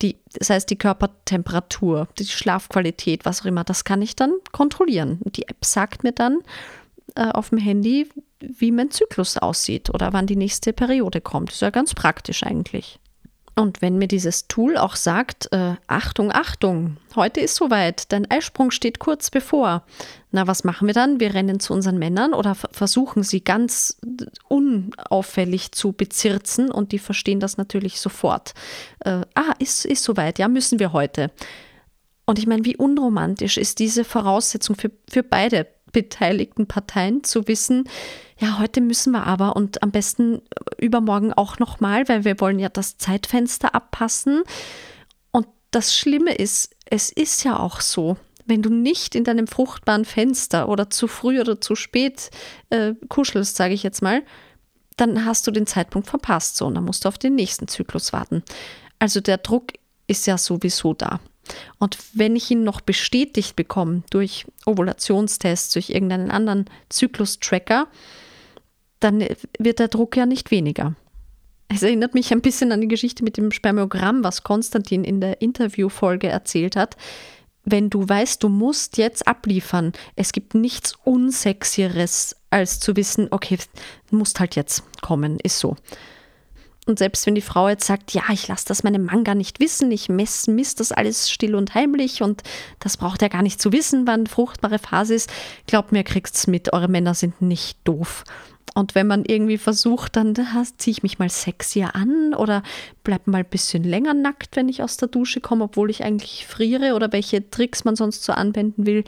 Die, 0.01 0.17
das 0.35 0.51
heißt, 0.51 0.71
die 0.71 0.79
Körpertemperatur, 0.79 2.09
die 2.19 2.27
Schlafqualität, 2.27 3.25
was 3.25 3.43
auch 3.43 3.47
immer, 3.47 3.65
das 3.65 3.85
kann 3.85 4.01
ich 4.01 4.17
dann 4.17 4.33
kontrollieren. 4.53 5.19
Die 5.25 5.49
App 5.49 5.65
sagt 5.65 6.05
mir 6.05 6.13
dann 6.13 6.39
äh, 7.17 7.31
auf 7.31 7.51
dem 7.51 7.59
Handy, 7.59 8.09
wie 8.59 8.73
mein 8.73 8.91
Zyklus 8.91 9.39
aussieht 9.39 9.91
oder 9.91 10.13
wann 10.13 10.27
die 10.27 10.37
nächste 10.37 10.73
Periode 10.73 11.21
kommt. 11.21 11.51
Das 11.51 11.57
ist 11.57 11.63
ja 11.63 11.71
ganz 11.71 11.95
praktisch 11.95 12.43
eigentlich. 12.43 12.99
Und 13.55 13.83
wenn 13.83 13.99
mir 13.99 14.09
dieses 14.09 14.49
Tool 14.49 14.79
auch 14.79 14.97
sagt, 14.97 15.53
äh, 15.53 15.75
Achtung, 15.87 16.33
Achtung, 16.33 16.97
heute 17.15 17.41
ist 17.41 17.55
soweit, 17.55 18.11
dein 18.11 18.31
Eisprung 18.31 18.71
steht 18.71 18.99
kurz 18.99 19.31
bevor. 19.31 19.85
Na, 20.31 20.47
was 20.47 20.65
machen 20.65 20.87
wir 20.87 20.95
dann? 20.95 21.21
Wir 21.21 21.35
rennen 21.35 21.61
zu 21.61 21.75
unseren 21.75 21.99
Männern 21.99 22.33
oder 22.33 22.55
versuchen 22.55 23.23
sie 23.23 23.45
ganz 23.45 24.01
unauffällig 24.49 25.73
zu 25.73 25.93
bezirzen 25.93 26.71
und 26.71 26.93
die 26.93 26.99
verstehen 26.99 27.41
das 27.41 27.59
natürlich 27.59 28.01
sofort. 28.01 28.55
Äh, 29.01 29.21
ah, 29.35 29.53
ist, 29.59 29.85
ist 29.85 30.05
soweit, 30.05 30.39
ja, 30.39 30.49
müssen 30.49 30.79
wir 30.79 30.95
heute. 30.95 31.31
Und 32.25 32.39
ich 32.39 32.47
meine, 32.47 32.65
wie 32.65 32.77
unromantisch 32.77 33.59
ist 33.59 33.81
diese 33.81 34.05
Voraussetzung 34.05 34.77
für, 34.77 34.91
für 35.11 35.23
beide 35.23 35.67
beteiligten 35.93 36.67
Parteien 36.67 37.25
zu 37.25 37.49
wissen, 37.49 37.89
ja, 38.39 38.59
heute 38.59 38.81
müssen 38.81 39.13
wir 39.13 39.25
aber 39.25 39.55
und 39.55 39.83
am 39.83 39.93
besten 39.93 40.43
übermorgen 40.79 41.33
auch 41.33 41.59
nochmal, 41.59 42.09
weil 42.09 42.25
wir 42.25 42.41
wollen 42.41 42.59
ja 42.59 42.69
das 42.69 42.99
Zeitfenster 42.99 43.75
abpassen. 43.75 44.43
Und 45.31 45.47
das 45.71 45.95
Schlimme 45.95 46.35
ist, 46.35 46.75
es 46.91 47.13
ist 47.13 47.45
ja 47.45 47.59
auch 47.61 47.81
so, 47.81 48.17
wenn 48.45 48.63
du 48.63 48.71
nicht 48.71 49.15
in 49.15 49.25
deinem 49.25 49.47
fruchtbaren 49.47 50.05
Fenster 50.05 50.69
oder 50.69 50.91
zu 50.91 51.07
früh 51.07 51.41
oder 51.41 51.61
zu 51.61 51.77
spät 51.77 52.31
äh, 52.71 52.95
kuschelst, 53.09 53.57
sage 53.57 53.75
ich 53.75 53.83
jetzt 53.83 54.03
mal, 54.03 54.23
dann 54.97 55.25
hast 55.25 55.47
du 55.47 55.51
den 55.51 55.67
Zeitpunkt 55.67 56.09
verpasst 56.09 56.57
so 56.57 56.67
und 56.67 56.75
dann 56.75 56.85
musst 56.85 57.05
du 57.05 57.09
auf 57.09 57.19
den 57.19 57.35
nächsten 57.35 57.69
Zyklus 57.69 58.13
warten. 58.13 58.43
Also 58.99 59.21
der 59.21 59.39
Druck 59.39 59.73
ist 60.07 60.27
ja 60.27 60.37
sowieso 60.37 60.95
da. 60.95 61.21
Und 61.79 61.99
wenn 62.15 62.37
ich 62.37 62.51
ihn 62.51 62.65
noch 62.65 62.81
bestätigt 62.81 63.57
bekomme 63.57 64.03
durch 64.11 64.47
Ovulationstests, 64.67 65.73
durch 65.73 65.91
irgendeinen 65.91 66.31
anderen 66.31 66.67
Zyklus-Tracker, 66.89 67.89
dann 69.01 69.27
wird 69.59 69.79
der 69.79 69.89
Druck 69.89 70.17
ja 70.17 70.27
nicht 70.27 70.51
weniger. 70.51 70.95
Es 71.69 71.83
erinnert 71.83 72.15
mich 72.15 72.33
ein 72.33 72.43
bisschen 72.43 72.71
an 72.71 72.83
die 72.83 72.89
Geschichte 72.89 73.25
mit 73.25 73.37
dem 73.37 73.51
Spermiogramm, 73.51 74.23
was 74.23 74.43
Konstantin 74.43 75.05
in 75.05 75.21
der 75.21 75.41
Interviewfolge 75.41 76.29
erzählt 76.29 76.77
hat. 76.77 76.97
Wenn 77.65 77.91
du 77.91 78.07
weißt, 78.07 78.43
du 78.43 78.49
musst 78.49 78.99
jetzt 78.99 79.27
abliefern, 79.27 79.93
es 80.17 80.33
gibt 80.33 80.55
nichts 80.55 80.95
Unsexieres, 81.05 82.37
als 82.51 82.81
zu 82.81 82.97
wissen, 82.97 83.29
okay, 83.31 83.57
musst 84.11 84.41
halt 84.41 84.57
jetzt 84.57 84.83
kommen, 85.01 85.39
ist 85.43 85.59
so. 85.59 85.77
Und 86.87 86.99
selbst 86.99 87.27
wenn 87.27 87.37
die 87.37 87.43
Frau 87.43 87.69
jetzt 87.69 87.87
sagt, 87.87 88.13
ja, 88.13 88.23
ich 88.33 88.49
lasse 88.49 88.67
das 88.67 88.83
meinem 88.83 89.05
Mann 89.05 89.23
gar 89.23 89.37
nicht 89.37 89.61
wissen, 89.61 89.93
ich 89.93 90.09
mess, 90.09 90.49
misst 90.49 90.81
das 90.81 90.91
alles 90.91 91.31
still 91.31 91.55
und 91.55 91.75
heimlich 91.75 92.23
und 92.23 92.43
das 92.81 92.97
braucht 92.97 93.23
er 93.23 93.29
gar 93.29 93.43
nicht 93.43 93.63
zu 93.63 93.73
wissen, 93.73 94.07
wann 94.09 94.27
fruchtbare 94.27 94.81
Phase 94.81 95.15
ist, 95.15 95.31
glaubt 95.69 95.93
mir, 95.93 96.03
kriegt's 96.03 96.49
mit, 96.49 96.73
eure 96.73 96.89
Männer 96.89 97.15
sind 97.15 97.41
nicht 97.41 97.79
doof. 97.85 98.25
Und 98.75 98.95
wenn 98.95 99.07
man 99.07 99.25
irgendwie 99.25 99.59
versucht, 99.59 100.17
dann 100.17 100.35
ziehe 100.79 100.93
ich 100.93 101.03
mich 101.03 101.19
mal 101.19 101.29
sexier 101.29 101.95
an 101.95 102.35
oder 102.35 102.63
bleib 103.05 103.27
mal 103.27 103.39
ein 103.39 103.49
bisschen 103.49 103.85
länger 103.85 104.15
nackt, 104.15 104.57
wenn 104.57 104.69
ich 104.69 104.83
aus 104.83 104.97
der 104.97 105.09
Dusche 105.09 105.41
komme, 105.41 105.65
obwohl 105.65 105.91
ich 105.91 106.03
eigentlich 106.03 106.47
friere 106.47 106.95
oder 106.95 107.13
welche 107.13 107.49
Tricks 107.51 107.85
man 107.85 107.97
sonst 107.97 108.25
so 108.25 108.33
anwenden 108.33 108.87
will, 108.87 109.05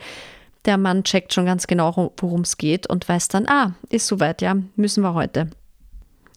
der 0.65 0.77
Mann 0.77 1.03
checkt 1.03 1.33
schon 1.33 1.45
ganz 1.45 1.67
genau, 1.67 2.13
worum 2.17 2.41
es 2.41 2.57
geht 2.57 2.87
und 2.87 3.09
weiß 3.09 3.27
dann, 3.27 3.47
ah, 3.47 3.73
ist 3.89 4.07
soweit, 4.07 4.41
ja, 4.41 4.55
müssen 4.75 5.03
wir 5.03 5.13
heute. 5.13 5.49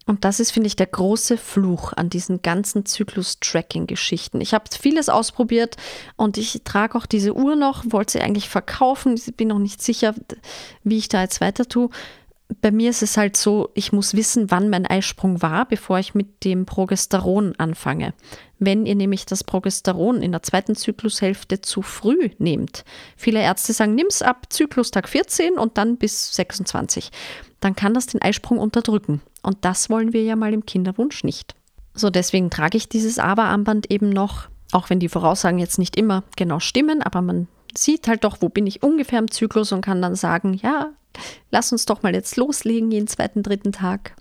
Und 0.08 0.24
das 0.24 0.40
ist, 0.40 0.52
finde 0.52 0.68
ich, 0.68 0.74
der 0.74 0.86
große 0.86 1.36
Fluch 1.36 1.92
an 1.92 2.08
diesen 2.08 2.40
ganzen 2.40 2.86
Zyklus-Tracking-Geschichten. 2.86 4.40
Ich 4.40 4.54
habe 4.54 4.64
vieles 4.70 5.10
ausprobiert 5.10 5.76
und 6.16 6.38
ich 6.38 6.62
trage 6.64 6.96
auch 6.96 7.04
diese 7.04 7.36
Uhr 7.36 7.56
noch, 7.56 7.84
wollte 7.90 8.12
sie 8.12 8.22
eigentlich 8.22 8.48
verkaufen. 8.48 9.16
Ich 9.16 9.36
bin 9.36 9.48
noch 9.48 9.58
nicht 9.58 9.82
sicher, 9.82 10.14
wie 10.82 10.96
ich 10.96 11.08
da 11.08 11.20
jetzt 11.20 11.42
weiter 11.42 11.68
tue. 11.68 11.90
Bei 12.62 12.70
mir 12.70 12.88
ist 12.88 13.02
es 13.02 13.18
halt 13.18 13.36
so, 13.36 13.68
ich 13.74 13.92
muss 13.92 14.14
wissen, 14.14 14.50
wann 14.50 14.70
mein 14.70 14.86
Eisprung 14.86 15.42
war, 15.42 15.68
bevor 15.68 15.98
ich 15.98 16.14
mit 16.14 16.42
dem 16.42 16.64
Progesteron 16.64 17.54
anfange. 17.58 18.14
Wenn 18.58 18.86
ihr 18.86 18.94
nämlich 18.94 19.26
das 19.26 19.44
Progesteron 19.44 20.22
in 20.22 20.32
der 20.32 20.42
zweiten 20.42 20.74
Zyklushälfte 20.74 21.60
zu 21.60 21.82
früh 21.82 22.30
nehmt, 22.38 22.86
viele 23.14 23.42
Ärzte 23.42 23.74
sagen, 23.74 23.94
nimm 23.94 24.06
es 24.06 24.22
ab 24.22 24.46
Zyklustag 24.48 25.06
14 25.06 25.58
und 25.58 25.76
dann 25.76 25.98
bis 25.98 26.34
26 26.34 27.10
dann 27.60 27.74
kann 27.74 27.94
das 27.94 28.06
den 28.06 28.22
Eisprung 28.22 28.58
unterdrücken. 28.58 29.20
Und 29.42 29.58
das 29.62 29.90
wollen 29.90 30.12
wir 30.12 30.22
ja 30.22 30.36
mal 30.36 30.52
im 30.52 30.66
Kinderwunsch 30.66 31.24
nicht. 31.24 31.54
So, 31.94 32.10
deswegen 32.10 32.50
trage 32.50 32.76
ich 32.76 32.88
dieses 32.88 33.18
Aber-Armband 33.18 33.90
eben 33.90 34.10
noch, 34.10 34.48
auch 34.72 34.90
wenn 34.90 35.00
die 35.00 35.08
Voraussagen 35.08 35.58
jetzt 35.58 35.78
nicht 35.78 35.96
immer 35.96 36.22
genau 36.36 36.60
stimmen, 36.60 37.02
aber 37.02 37.22
man 37.22 37.48
sieht 37.76 38.08
halt 38.08 38.24
doch, 38.24 38.38
wo 38.40 38.48
bin 38.48 38.66
ich 38.66 38.82
ungefähr 38.82 39.18
im 39.18 39.30
Zyklus 39.30 39.72
und 39.72 39.80
kann 39.80 40.02
dann 40.02 40.14
sagen, 40.14 40.54
ja, 40.54 40.90
lass 41.50 41.72
uns 41.72 41.86
doch 41.86 42.02
mal 42.02 42.14
jetzt 42.14 42.36
loslegen, 42.36 42.90
jeden 42.90 43.08
zweiten, 43.08 43.42
dritten 43.42 43.72
Tag. 43.72 44.14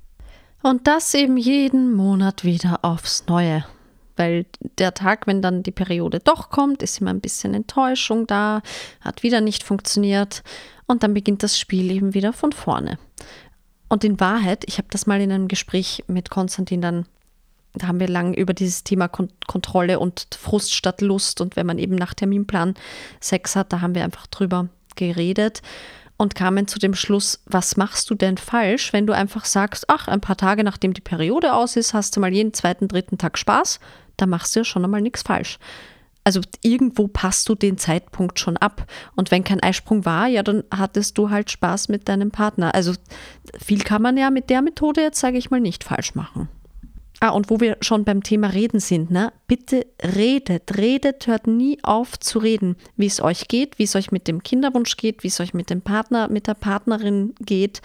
Und 0.63 0.87
das 0.87 1.13
eben 1.13 1.37
jeden 1.37 1.93
Monat 1.93 2.43
wieder 2.43 2.79
aufs 2.83 3.25
Neue. 3.27 3.63
Weil 4.15 4.47
der 4.79 4.95
Tag, 4.95 5.27
wenn 5.27 5.43
dann 5.43 5.61
die 5.61 5.71
Periode 5.71 6.19
doch 6.19 6.49
kommt, 6.49 6.81
ist 6.81 6.99
immer 6.99 7.11
ein 7.11 7.21
bisschen 7.21 7.53
Enttäuschung 7.53 8.25
da, 8.25 8.61
hat 9.01 9.21
wieder 9.21 9.41
nicht 9.41 9.63
funktioniert 9.63 10.43
und 10.87 11.03
dann 11.03 11.13
beginnt 11.13 11.43
das 11.43 11.59
Spiel 11.59 11.91
eben 11.91 12.15
wieder 12.15 12.33
von 12.33 12.51
vorne. 12.51 12.97
Und 13.89 14.03
in 14.03 14.19
Wahrheit, 14.19 14.63
ich 14.67 14.77
habe 14.77 14.87
das 14.91 15.07
mal 15.07 15.21
in 15.21 15.31
einem 15.31 15.47
Gespräch 15.47 16.03
mit 16.07 16.29
Konstantin 16.29 16.81
dann, 16.81 17.05
da 17.73 17.87
haben 17.87 17.99
wir 17.99 18.07
lang 18.07 18.33
über 18.33 18.53
dieses 18.53 18.83
Thema 18.83 19.07
Kon 19.07 19.29
Kontrolle 19.45 19.99
und 19.99 20.27
Frust 20.37 20.73
statt 20.73 21.01
Lust 21.01 21.41
und 21.41 21.55
wenn 21.55 21.65
man 21.65 21.77
eben 21.77 21.95
nach 21.95 22.13
Terminplan 22.13 22.73
Sex 23.19 23.55
hat, 23.55 23.71
da 23.71 23.81
haben 23.81 23.95
wir 23.95 24.03
einfach 24.03 24.27
drüber 24.27 24.67
geredet 24.95 25.61
und 26.17 26.33
kamen 26.33 26.67
zu 26.67 26.79
dem 26.79 26.95
Schluss, 26.95 27.41
was 27.45 27.77
machst 27.77 28.09
du 28.09 28.15
denn 28.15 28.37
falsch, 28.37 28.91
wenn 28.91 29.05
du 29.05 29.13
einfach 29.13 29.45
sagst, 29.45 29.85
ach, 29.89 30.07
ein 30.07 30.21
paar 30.21 30.37
Tage 30.37 30.63
nachdem 30.63 30.93
die 30.93 31.01
Periode 31.01 31.53
aus 31.53 31.75
ist, 31.75 31.93
hast 31.93 32.15
du 32.15 32.19
mal 32.19 32.33
jeden 32.33 32.53
zweiten, 32.53 32.87
dritten 32.87 33.19
Tag 33.19 33.37
Spaß, 33.37 33.79
da 34.17 34.25
machst 34.25 34.55
du 34.55 34.61
ja 34.61 34.63
schon 34.65 34.83
einmal 34.83 35.01
nichts 35.01 35.21
falsch. 35.21 35.59
Also 36.27 36.41
irgendwo 36.61 37.07
passt 37.07 37.47
du 37.47 37.55
den 37.55 37.77
Zeitpunkt 37.77 38.37
schon 38.37 38.57
ab. 38.57 38.85
Und 39.15 39.31
wenn 39.31 39.45
kein 39.45 39.63
Eisprung 39.63 40.03
war, 40.03 40.27
ja, 40.27 40.43
dann 40.43 40.65
hattest 40.75 41.17
du 41.17 41.29
halt 41.29 41.49
Spaß 41.49 41.87
mit 41.87 42.09
deinem 42.09 42.31
Partner. 42.31 42.75
Also 42.75 42.91
viel 43.57 43.81
kann 43.81 44.01
man 44.01 44.17
ja 44.17 44.29
mit 44.29 44.49
der 44.49 44.61
Methode 44.61 44.99
jetzt, 44.99 45.21
sage 45.21 45.37
ich 45.37 45.51
mal, 45.51 45.61
nicht 45.61 45.85
falsch 45.85 46.15
machen. 46.15 46.49
Ah, 47.21 47.29
und 47.29 47.49
wo 47.49 47.61
wir 47.61 47.77
schon 47.79 48.03
beim 48.03 48.23
Thema 48.23 48.47
Reden 48.47 48.81
sind, 48.81 49.09
ne? 49.09 49.31
Bitte 49.47 49.85
redet, 50.03 50.77
redet, 50.77 51.27
hört 51.27 51.47
nie 51.47 51.79
auf 51.81 52.19
zu 52.19 52.39
reden, 52.39 52.75
wie 52.97 53.05
es 53.05 53.21
euch 53.21 53.47
geht, 53.47 53.79
wie 53.79 53.83
es 53.83 53.95
euch 53.95 54.11
mit 54.11 54.27
dem 54.27 54.43
Kinderwunsch 54.43 54.97
geht, 54.97 55.23
wie 55.23 55.29
es 55.29 55.39
euch 55.39 55.53
mit 55.53 55.69
dem 55.69 55.81
Partner, 55.81 56.27
mit 56.27 56.47
der 56.47 56.55
Partnerin 56.55 57.35
geht. 57.39 57.81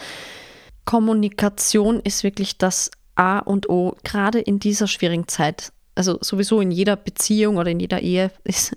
Kommunikation 0.84 2.00
ist 2.00 2.24
wirklich 2.24 2.58
das 2.58 2.90
A 3.14 3.38
und 3.38 3.70
O, 3.70 3.94
gerade 4.02 4.40
in 4.40 4.58
dieser 4.58 4.88
schwierigen 4.88 5.28
Zeit 5.28 5.72
also 5.94 6.18
sowieso 6.20 6.60
in 6.60 6.70
jeder 6.70 6.96
Beziehung 6.96 7.56
oder 7.56 7.70
in 7.70 7.80
jeder 7.80 8.00
Ehe 8.00 8.30
ist 8.44 8.76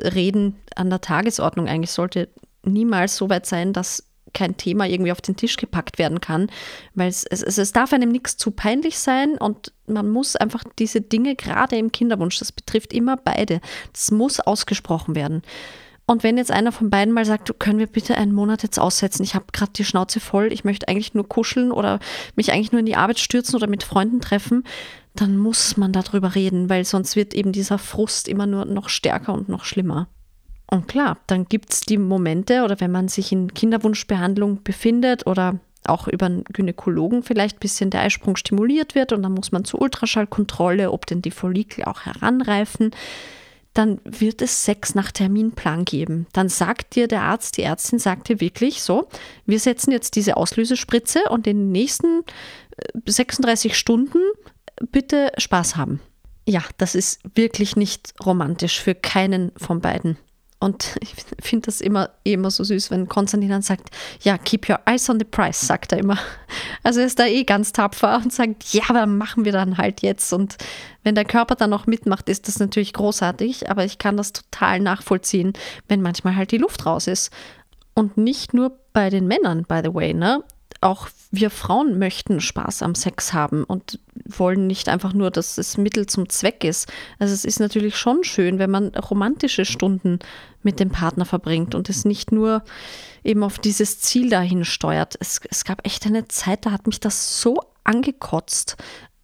Reden 0.00 0.56
an 0.76 0.90
der 0.90 1.00
Tagesordnung 1.00 1.68
eigentlich 1.68 1.92
sollte 1.92 2.28
niemals 2.62 3.16
so 3.16 3.28
weit 3.28 3.46
sein, 3.46 3.72
dass 3.72 4.04
kein 4.32 4.56
Thema 4.56 4.86
irgendwie 4.86 5.12
auf 5.12 5.20
den 5.20 5.36
Tisch 5.36 5.56
gepackt 5.56 5.98
werden 5.98 6.20
kann, 6.20 6.50
weil 6.94 7.08
es, 7.08 7.24
es, 7.24 7.42
es 7.42 7.72
darf 7.72 7.92
einem 7.92 8.10
nichts 8.10 8.36
zu 8.36 8.50
peinlich 8.50 8.98
sein 8.98 9.38
und 9.38 9.72
man 9.86 10.10
muss 10.10 10.36
einfach 10.36 10.64
diese 10.78 11.00
Dinge, 11.00 11.36
gerade 11.36 11.76
im 11.76 11.92
Kinderwunsch, 11.92 12.38
das 12.38 12.50
betrifft 12.50 12.92
immer 12.92 13.16
beide, 13.16 13.60
das 13.92 14.10
muss 14.10 14.40
ausgesprochen 14.40 15.14
werden. 15.14 15.42
Und 16.06 16.22
wenn 16.22 16.36
jetzt 16.36 16.50
einer 16.50 16.72
von 16.72 16.90
beiden 16.90 17.14
mal 17.14 17.24
sagt, 17.24 17.58
können 17.58 17.78
wir 17.78 17.86
bitte 17.86 18.16
einen 18.16 18.32
Monat 18.32 18.62
jetzt 18.62 18.78
aussetzen, 18.78 19.22
ich 19.22 19.34
habe 19.34 19.46
gerade 19.52 19.72
die 19.72 19.84
Schnauze 19.84 20.20
voll, 20.20 20.52
ich 20.52 20.64
möchte 20.64 20.88
eigentlich 20.88 21.14
nur 21.14 21.26
kuscheln 21.26 21.72
oder 21.72 21.98
mich 22.36 22.52
eigentlich 22.52 22.72
nur 22.72 22.80
in 22.80 22.86
die 22.86 22.96
Arbeit 22.96 23.20
stürzen 23.20 23.56
oder 23.56 23.68
mit 23.68 23.84
Freunden 23.84 24.20
treffen, 24.20 24.64
dann 25.14 25.36
muss 25.36 25.76
man 25.76 25.92
darüber 25.92 26.34
reden, 26.34 26.68
weil 26.68 26.84
sonst 26.84 27.16
wird 27.16 27.34
eben 27.34 27.52
dieser 27.52 27.78
Frust 27.78 28.28
immer 28.28 28.46
nur 28.46 28.64
noch 28.64 28.88
stärker 28.88 29.32
und 29.32 29.48
noch 29.48 29.64
schlimmer. 29.64 30.08
Und 30.66 30.88
klar, 30.88 31.18
dann 31.26 31.44
gibt 31.44 31.72
es 31.72 31.80
die 31.82 31.98
Momente 31.98 32.64
oder 32.64 32.80
wenn 32.80 32.90
man 32.90 33.08
sich 33.08 33.30
in 33.30 33.52
Kinderwunschbehandlung 33.54 34.62
befindet 34.64 35.26
oder 35.26 35.60
auch 35.86 36.08
über 36.08 36.26
einen 36.26 36.44
Gynäkologen 36.44 37.22
vielleicht 37.22 37.56
ein 37.56 37.60
bisschen 37.60 37.90
der 37.90 38.00
Eisprung 38.00 38.36
stimuliert 38.36 38.94
wird 38.94 39.12
und 39.12 39.22
dann 39.22 39.32
muss 39.32 39.52
man 39.52 39.64
zur 39.64 39.82
Ultraschallkontrolle, 39.82 40.90
ob 40.90 41.06
denn 41.06 41.20
die 41.20 41.30
Follikel 41.30 41.84
auch 41.84 42.06
heranreifen 42.06 42.90
dann 43.74 44.00
wird 44.04 44.40
es 44.40 44.64
Sex 44.64 44.94
nach 44.94 45.10
Terminplan 45.10 45.84
geben. 45.84 46.26
Dann 46.32 46.48
sagt 46.48 46.94
dir 46.94 47.08
der 47.08 47.22
Arzt, 47.22 47.56
die 47.56 47.62
Ärztin 47.62 47.98
sagt 47.98 48.28
dir 48.28 48.40
wirklich 48.40 48.82
so, 48.82 49.08
wir 49.46 49.58
setzen 49.58 49.90
jetzt 49.90 50.14
diese 50.14 50.36
Auslösespritze 50.36 51.24
und 51.28 51.46
in 51.48 51.58
den 51.58 51.72
nächsten 51.72 52.22
36 53.04 53.72
äh, 53.72 53.74
Stunden 53.74 54.20
bitte 54.90 55.32
Spaß 55.38 55.76
haben. 55.76 56.00
Ja, 56.46 56.62
das 56.76 56.94
ist 56.94 57.20
wirklich 57.34 57.76
nicht 57.76 58.14
romantisch 58.24 58.80
für 58.80 58.94
keinen 58.94 59.52
von 59.56 59.80
beiden. 59.80 60.18
Und 60.64 60.96
ich 61.00 61.14
finde 61.40 61.66
das 61.66 61.80
immer, 61.80 62.10
immer 62.22 62.50
so 62.50 62.64
süß, 62.64 62.90
wenn 62.90 63.08
Konstantin 63.08 63.50
dann 63.50 63.62
sagt, 63.62 63.90
ja, 64.22 64.38
keep 64.38 64.68
your 64.68 64.80
eyes 64.86 65.08
on 65.10 65.18
the 65.18 65.24
price, 65.24 65.60
sagt 65.60 65.92
er 65.92 65.98
immer. 65.98 66.18
Also 66.82 67.00
er 67.00 67.06
ist 67.06 67.18
da 67.18 67.26
eh 67.26 67.44
ganz 67.44 67.72
tapfer 67.72 68.16
und 68.16 68.32
sagt, 68.32 68.72
ja, 68.72 68.84
aber 68.88 69.06
machen 69.06 69.44
wir 69.44 69.52
dann 69.52 69.78
halt 69.78 70.02
jetzt. 70.02 70.32
Und 70.32 70.56
wenn 71.02 71.14
der 71.14 71.24
Körper 71.24 71.54
dann 71.54 71.70
noch 71.70 71.86
mitmacht, 71.86 72.28
ist 72.28 72.48
das 72.48 72.58
natürlich 72.58 72.92
großartig, 72.92 73.70
aber 73.70 73.84
ich 73.84 73.98
kann 73.98 74.16
das 74.16 74.32
total 74.32 74.80
nachvollziehen, 74.80 75.52
wenn 75.88 76.02
manchmal 76.02 76.36
halt 76.36 76.50
die 76.50 76.58
Luft 76.58 76.86
raus 76.86 77.06
ist. 77.06 77.30
Und 77.94 78.16
nicht 78.16 78.54
nur 78.54 78.78
bei 78.92 79.10
den 79.10 79.26
Männern, 79.26 79.64
by 79.68 79.80
the 79.84 79.94
way, 79.94 80.14
ne? 80.14 80.42
Auch 80.84 81.08
wir 81.30 81.50
Frauen 81.50 81.98
möchten 81.98 82.40
Spaß 82.40 82.82
am 82.82 82.94
Sex 82.94 83.32
haben 83.32 83.64
und 83.64 83.98
wollen 84.24 84.66
nicht 84.66 84.88
einfach 84.88 85.12
nur, 85.12 85.30
dass 85.30 85.58
es 85.58 85.76
Mittel 85.78 86.06
zum 86.06 86.28
Zweck 86.28 86.62
ist. 86.62 86.92
Also 87.18 87.34
es 87.34 87.44
ist 87.44 87.58
natürlich 87.58 87.96
schon 87.96 88.22
schön, 88.22 88.58
wenn 88.58 88.70
man 88.70 88.88
romantische 88.94 89.64
Stunden 89.64 90.20
mit 90.62 90.78
dem 90.80 90.90
Partner 90.90 91.24
verbringt 91.24 91.74
und 91.74 91.88
es 91.88 92.04
nicht 92.04 92.30
nur 92.30 92.62
eben 93.24 93.42
auf 93.42 93.58
dieses 93.58 94.00
Ziel 94.00 94.30
dahin 94.30 94.64
steuert. 94.64 95.16
Es, 95.20 95.40
es 95.50 95.64
gab 95.64 95.84
echt 95.86 96.06
eine 96.06 96.28
Zeit, 96.28 96.66
da 96.66 96.70
hat 96.70 96.86
mich 96.86 97.00
das 97.00 97.40
so 97.40 97.60
angekotzt, 97.82 98.76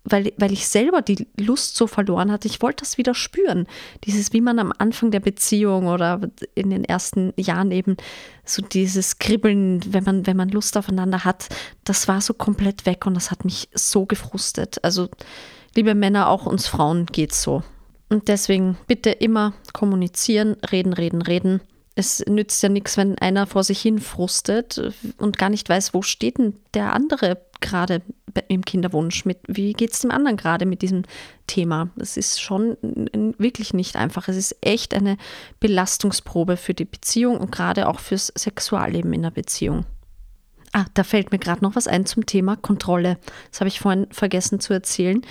weil, 0.04 0.33
weil 0.38 0.52
ich 0.52 0.66
selber 0.66 1.02
die 1.02 1.26
Lust 1.38 1.76
so 1.76 1.87
verloren 1.87 2.33
hatte. 2.33 2.49
Ich 2.49 2.62
wollte 2.62 2.83
das 2.85 2.99
wieder 2.99 3.14
spüren. 3.14 3.66
Dieses, 4.04 4.33
wie 4.33 4.40
man 4.40 4.59
am 4.59 4.73
Anfang 4.78 5.11
der 5.11 5.21
Beziehung 5.21 5.88
oder 5.88 6.21
in 6.54 6.71
den 6.71 6.85
ersten 6.85 7.33
Jahren 7.37 7.71
eben 7.71 7.97
so 8.45 8.62
dieses 8.62 9.19
Kribbeln, 9.19 9.80
wenn 9.92 10.04
man, 10.04 10.26
wenn 10.26 10.37
man 10.37 10.49
Lust 10.49 10.76
aufeinander 10.76 11.25
hat, 11.25 11.49
das 11.85 12.09
war 12.09 12.21
so 12.21 12.35
komplett 12.35 12.87
weg 12.87 13.07
und 13.07 13.14
das 13.14 13.30
hat 13.30 13.45
mich 13.45 13.69
so 13.75 14.07
gefrustet. 14.07 14.83
Also, 14.83 15.09
liebe 15.76 15.95
Männer, 15.95 16.28
auch 16.28 16.47
uns 16.47 16.66
Frauen 16.66 17.07
geht's 17.07 17.42
so. 17.42 17.62
Und 18.09 18.28
deswegen 18.28 18.76
bitte 18.87 19.11
immer 19.11 19.52
kommunizieren, 19.73 20.57
reden, 20.73 20.92
reden, 20.92 21.23
reden. 21.23 21.61
Es 21.95 22.25
nützt 22.26 22.62
ja 22.62 22.69
nichts, 22.69 22.97
wenn 22.97 23.19
einer 23.19 23.47
vor 23.47 23.62
sich 23.62 23.80
hin 23.80 23.99
frustet 23.99 24.92
und 25.19 25.38
gar 25.38 25.50
nicht 25.50 25.69
weiß, 25.69 25.92
wo 25.92 26.02
steht 26.02 26.38
denn 26.38 26.54
der 26.75 26.95
andere 26.95 27.38
gerade 27.61 28.02
im 28.49 28.65
Kinderwunsch? 28.65 29.25
Mit, 29.25 29.39
wie 29.47 29.73
geht 29.73 29.93
es 29.93 30.01
dem 30.01 30.11
anderen 30.11 30.37
gerade 30.37 30.67
mit 30.67 30.83
diesem 30.83 31.03
Thema? 31.47 31.91
Das 31.97 32.17
ist 32.17 32.41
schon 32.41 32.77
wirklich 33.39 33.75
nicht 33.75 33.97
einfach. 33.97 34.29
Es 34.29 34.37
ist 34.37 34.57
echt 34.61 34.95
eine 34.95 35.17
Belastungsprobe 35.61 36.57
für 36.57 36.75
die 36.75 36.85
Beziehung 36.85 37.39
und 37.39 37.53
gerade 37.53 37.89
auch 37.89 38.01
fürs 38.01 38.33
Sexualleben 38.37 39.13
in 39.13 39.23
der 39.23 39.31
Beziehung. 39.31 39.85
Ah, 40.73 40.87
da 40.95 41.03
fällt 41.03 41.33
mir 41.33 41.39
gerade 41.39 41.65
noch 41.65 41.75
was 41.75 41.89
ein 41.89 42.07
zum 42.07 42.27
Thema 42.27 42.57
Kontrolle. 42.57 43.19
Das 43.51 43.61
habe 43.61 43.69
ich 43.69 43.81
vorhin 43.81 44.07
vergessen 44.11 44.61
zu 44.61 44.73
erzählen. 44.73 45.23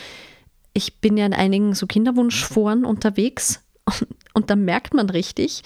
Ich 0.74 1.00
bin 1.00 1.18
ja 1.18 1.26
in 1.26 1.34
einigen 1.34 1.74
so 1.74 1.88
Kinderwunschforen 1.88 2.86
unterwegs 2.86 3.62
und, 3.86 4.08
und 4.34 4.50
da 4.50 4.56
merkt 4.56 4.94
man 4.94 5.10
richtig, 5.10 5.64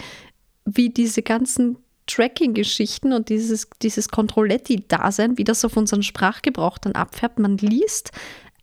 wie 0.65 0.89
diese 0.89 1.23
ganzen 1.23 1.77
Tracking-Geschichten 2.07 3.13
und 3.13 3.29
dieses, 3.29 3.67
dieses 3.81 4.09
Controletti-Dasein, 4.09 5.37
wie 5.37 5.43
das 5.43 5.63
auf 5.65 5.77
unseren 5.77 6.03
Sprachgebrauch 6.03 6.77
dann 6.77 6.93
abfärbt. 6.93 7.39
Man 7.39 7.57
liest 7.57 8.11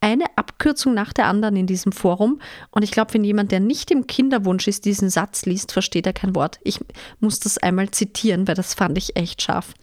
eine 0.00 0.24
Abkürzung 0.36 0.94
nach 0.94 1.12
der 1.12 1.26
anderen 1.26 1.56
in 1.56 1.66
diesem 1.66 1.92
Forum. 1.92 2.40
Und 2.70 2.82
ich 2.82 2.90
glaube, 2.90 3.14
wenn 3.14 3.24
jemand, 3.24 3.52
der 3.52 3.60
nicht 3.60 3.90
im 3.90 4.06
Kinderwunsch 4.06 4.66
ist, 4.66 4.84
diesen 4.84 5.10
Satz 5.10 5.44
liest, 5.44 5.72
versteht 5.72 6.06
er 6.06 6.12
kein 6.12 6.34
Wort. 6.34 6.58
Ich 6.64 6.80
muss 7.20 7.38
das 7.40 7.58
einmal 7.58 7.90
zitieren, 7.90 8.48
weil 8.48 8.54
das 8.54 8.74
fand 8.74 8.96
ich 8.96 9.16
echt 9.16 9.42
scharf 9.42 9.74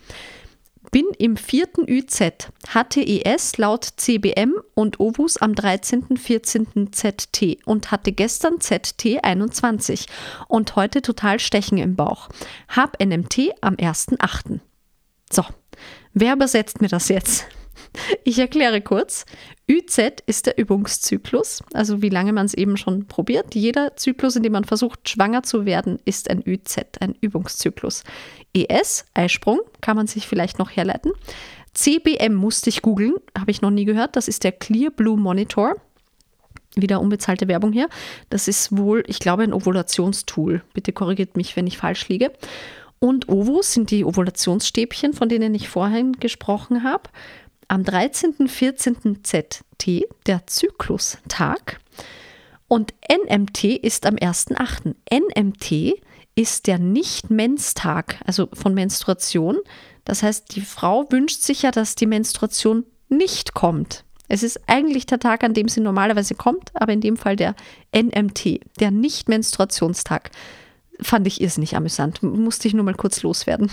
bin 0.91 1.05
im 1.17 1.37
vierten 1.37 1.87
ÜZ, 1.87 2.49
HTES 2.73 3.57
laut 3.57 3.85
CBM 3.97 4.53
und 4.73 4.99
OVUS 4.99 5.37
am 5.37 5.55
13. 5.55 6.17
14. 6.17 6.91
ZT 6.91 7.57
und 7.65 7.91
hatte 7.91 8.11
gestern 8.11 8.59
ZT 8.59 9.23
21 9.23 10.07
und 10.47 10.75
heute 10.75 11.01
total 11.01 11.39
Stechen 11.39 11.77
im 11.77 11.95
Bauch. 11.95 12.29
Hab 12.67 13.01
NMT 13.03 13.51
am 13.61 13.75
1.8. 13.75 14.59
So, 15.31 15.43
wer 16.13 16.33
übersetzt 16.33 16.81
mir 16.81 16.89
das 16.89 17.09
jetzt? 17.09 17.45
Ich 18.23 18.39
erkläre 18.39 18.81
kurz. 18.81 19.25
ÜZ 19.69 20.23
ist 20.25 20.45
der 20.45 20.57
Übungszyklus, 20.57 21.61
also 21.73 22.01
wie 22.01 22.09
lange 22.09 22.31
man 22.31 22.45
es 22.45 22.53
eben 22.53 22.77
schon 22.77 23.05
probiert. 23.07 23.53
Jeder 23.53 23.95
Zyklus, 23.97 24.35
in 24.37 24.43
dem 24.43 24.53
man 24.53 24.63
versucht, 24.63 25.09
schwanger 25.09 25.43
zu 25.43 25.65
werden, 25.65 25.99
ist 26.05 26.29
ein 26.29 26.41
ÜZ, 26.45 26.77
ein 27.01 27.15
Übungszyklus. 27.19 28.03
ES, 28.53 29.05
Eisprung, 29.13 29.59
kann 29.81 29.97
man 29.97 30.07
sich 30.07 30.25
vielleicht 30.27 30.57
noch 30.57 30.71
herleiten. 30.71 31.11
CBM 31.73 32.33
musste 32.33 32.69
ich 32.69 32.81
googeln, 32.81 33.15
habe 33.37 33.51
ich 33.51 33.61
noch 33.61 33.69
nie 33.69 33.85
gehört. 33.85 34.15
Das 34.15 34.27
ist 34.27 34.43
der 34.43 34.53
Clear 34.53 34.89
Blue 34.89 35.17
Monitor. 35.17 35.75
Wieder 36.75 37.01
unbezahlte 37.01 37.47
Werbung 37.47 37.73
hier. 37.73 37.89
Das 38.29 38.47
ist 38.47 38.75
wohl, 38.75 39.03
ich 39.07 39.19
glaube, 39.19 39.43
ein 39.43 39.53
Ovulationstool. 39.53 40.63
Bitte 40.73 40.93
korrigiert 40.93 41.35
mich, 41.35 41.55
wenn 41.55 41.67
ich 41.67 41.77
falsch 41.77 42.07
liege. 42.07 42.31
Und 42.99 43.29
Ovus 43.29 43.73
sind 43.73 43.91
die 43.91 44.05
Ovulationsstäbchen, 44.05 45.13
von 45.13 45.29
denen 45.29 45.53
ich 45.53 45.69
vorhin 45.69 46.13
gesprochen 46.13 46.83
habe 46.83 47.09
am 47.67 47.83
13. 47.83 48.47
14. 48.47 49.23
ZT 49.23 50.05
der 50.25 50.47
Zyklustag 50.47 51.79
und 52.67 52.93
NMT 53.09 53.63
ist 53.63 54.05
am 54.05 54.15
1.8. 54.15 54.95
NMT 55.11 56.01
ist 56.35 56.67
der 56.67 56.79
Nicht-Menstag, 56.79 58.19
also 58.25 58.49
von 58.53 58.73
Menstruation. 58.73 59.57
Das 60.05 60.23
heißt, 60.23 60.55
die 60.55 60.61
Frau 60.61 61.05
wünscht 61.09 61.41
sich 61.41 61.63
ja, 61.63 61.71
dass 61.71 61.95
die 61.95 62.05
Menstruation 62.05 62.85
nicht 63.09 63.53
kommt. 63.53 64.03
Es 64.27 64.43
ist 64.43 64.59
eigentlich 64.67 65.05
der 65.05 65.19
Tag, 65.19 65.43
an 65.43 65.53
dem 65.53 65.69
sie 65.69 65.79
normalerweise 65.79 66.35
kommt, 66.35 66.71
aber 66.73 66.91
in 66.91 67.01
dem 67.01 67.15
Fall 67.15 67.37
der 67.37 67.55
NMT, 67.95 68.59
der 68.79 68.91
Nicht-Menstruationstag. 68.91 70.31
Fand 71.01 71.27
ich 71.27 71.41
irrsinnig 71.41 71.75
amüsant. 71.75 72.21
Musste 72.23 72.67
ich 72.67 72.73
nur 72.73 72.83
mal 72.83 72.93
kurz 72.93 73.23
loswerden. 73.23 73.71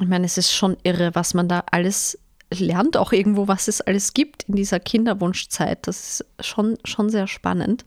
Ich 0.00 0.06
meine, 0.06 0.26
es 0.26 0.38
ist 0.38 0.52
schon 0.52 0.76
irre, 0.84 1.14
was 1.14 1.34
man 1.34 1.48
da 1.48 1.64
alles 1.70 2.18
lernt 2.60 2.96
auch 2.96 3.12
irgendwo, 3.12 3.48
was 3.48 3.68
es 3.68 3.80
alles 3.80 4.14
gibt 4.14 4.44
in 4.44 4.56
dieser 4.56 4.80
Kinderwunschzeit. 4.80 5.86
Das 5.86 6.20
ist 6.20 6.46
schon, 6.46 6.78
schon 6.84 7.10
sehr 7.10 7.26
spannend. 7.26 7.84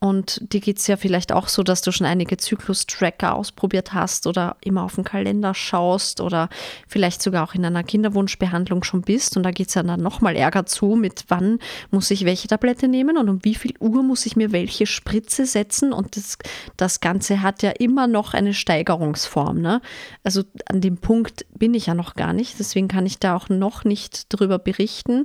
Und 0.00 0.52
dir 0.52 0.60
geht 0.60 0.78
es 0.78 0.86
ja 0.86 0.96
vielleicht 0.96 1.32
auch 1.32 1.48
so, 1.48 1.64
dass 1.64 1.82
du 1.82 1.90
schon 1.90 2.06
einige 2.06 2.36
Zyklus-Tracker 2.36 3.34
ausprobiert 3.34 3.92
hast 3.92 4.28
oder 4.28 4.56
immer 4.60 4.84
auf 4.84 4.94
den 4.94 5.02
Kalender 5.02 5.54
schaust 5.54 6.20
oder 6.20 6.48
vielleicht 6.86 7.20
sogar 7.20 7.42
auch 7.42 7.54
in 7.54 7.64
einer 7.64 7.82
Kinderwunschbehandlung 7.82 8.84
schon 8.84 9.02
bist. 9.02 9.36
Und 9.36 9.42
da 9.42 9.50
geht 9.50 9.68
es 9.68 9.74
ja 9.74 9.82
dann 9.82 10.00
nochmal 10.00 10.36
Ärger 10.36 10.66
zu, 10.66 10.94
mit 10.94 11.24
wann 11.28 11.58
muss 11.90 12.12
ich 12.12 12.24
welche 12.24 12.46
Tablette 12.46 12.86
nehmen 12.86 13.18
und 13.18 13.28
um 13.28 13.44
wie 13.44 13.56
viel 13.56 13.74
Uhr 13.80 14.04
muss 14.04 14.24
ich 14.24 14.36
mir 14.36 14.52
welche 14.52 14.86
Spritze 14.86 15.46
setzen. 15.46 15.92
Und 15.92 16.16
das, 16.16 16.38
das 16.76 17.00
Ganze 17.00 17.42
hat 17.42 17.64
ja 17.64 17.70
immer 17.70 18.06
noch 18.06 18.34
eine 18.34 18.54
Steigerungsform. 18.54 19.60
Ne? 19.60 19.80
Also 20.22 20.44
an 20.66 20.80
dem 20.80 20.98
Punkt 20.98 21.44
bin 21.56 21.74
ich 21.74 21.86
ja 21.86 21.94
noch 21.94 22.14
gar 22.14 22.32
nicht. 22.32 22.60
Deswegen 22.60 22.86
kann 22.86 23.04
ich 23.04 23.18
da 23.18 23.34
auch 23.34 23.48
noch 23.48 23.82
nicht 23.82 24.26
drüber 24.32 24.60
berichten 24.60 25.24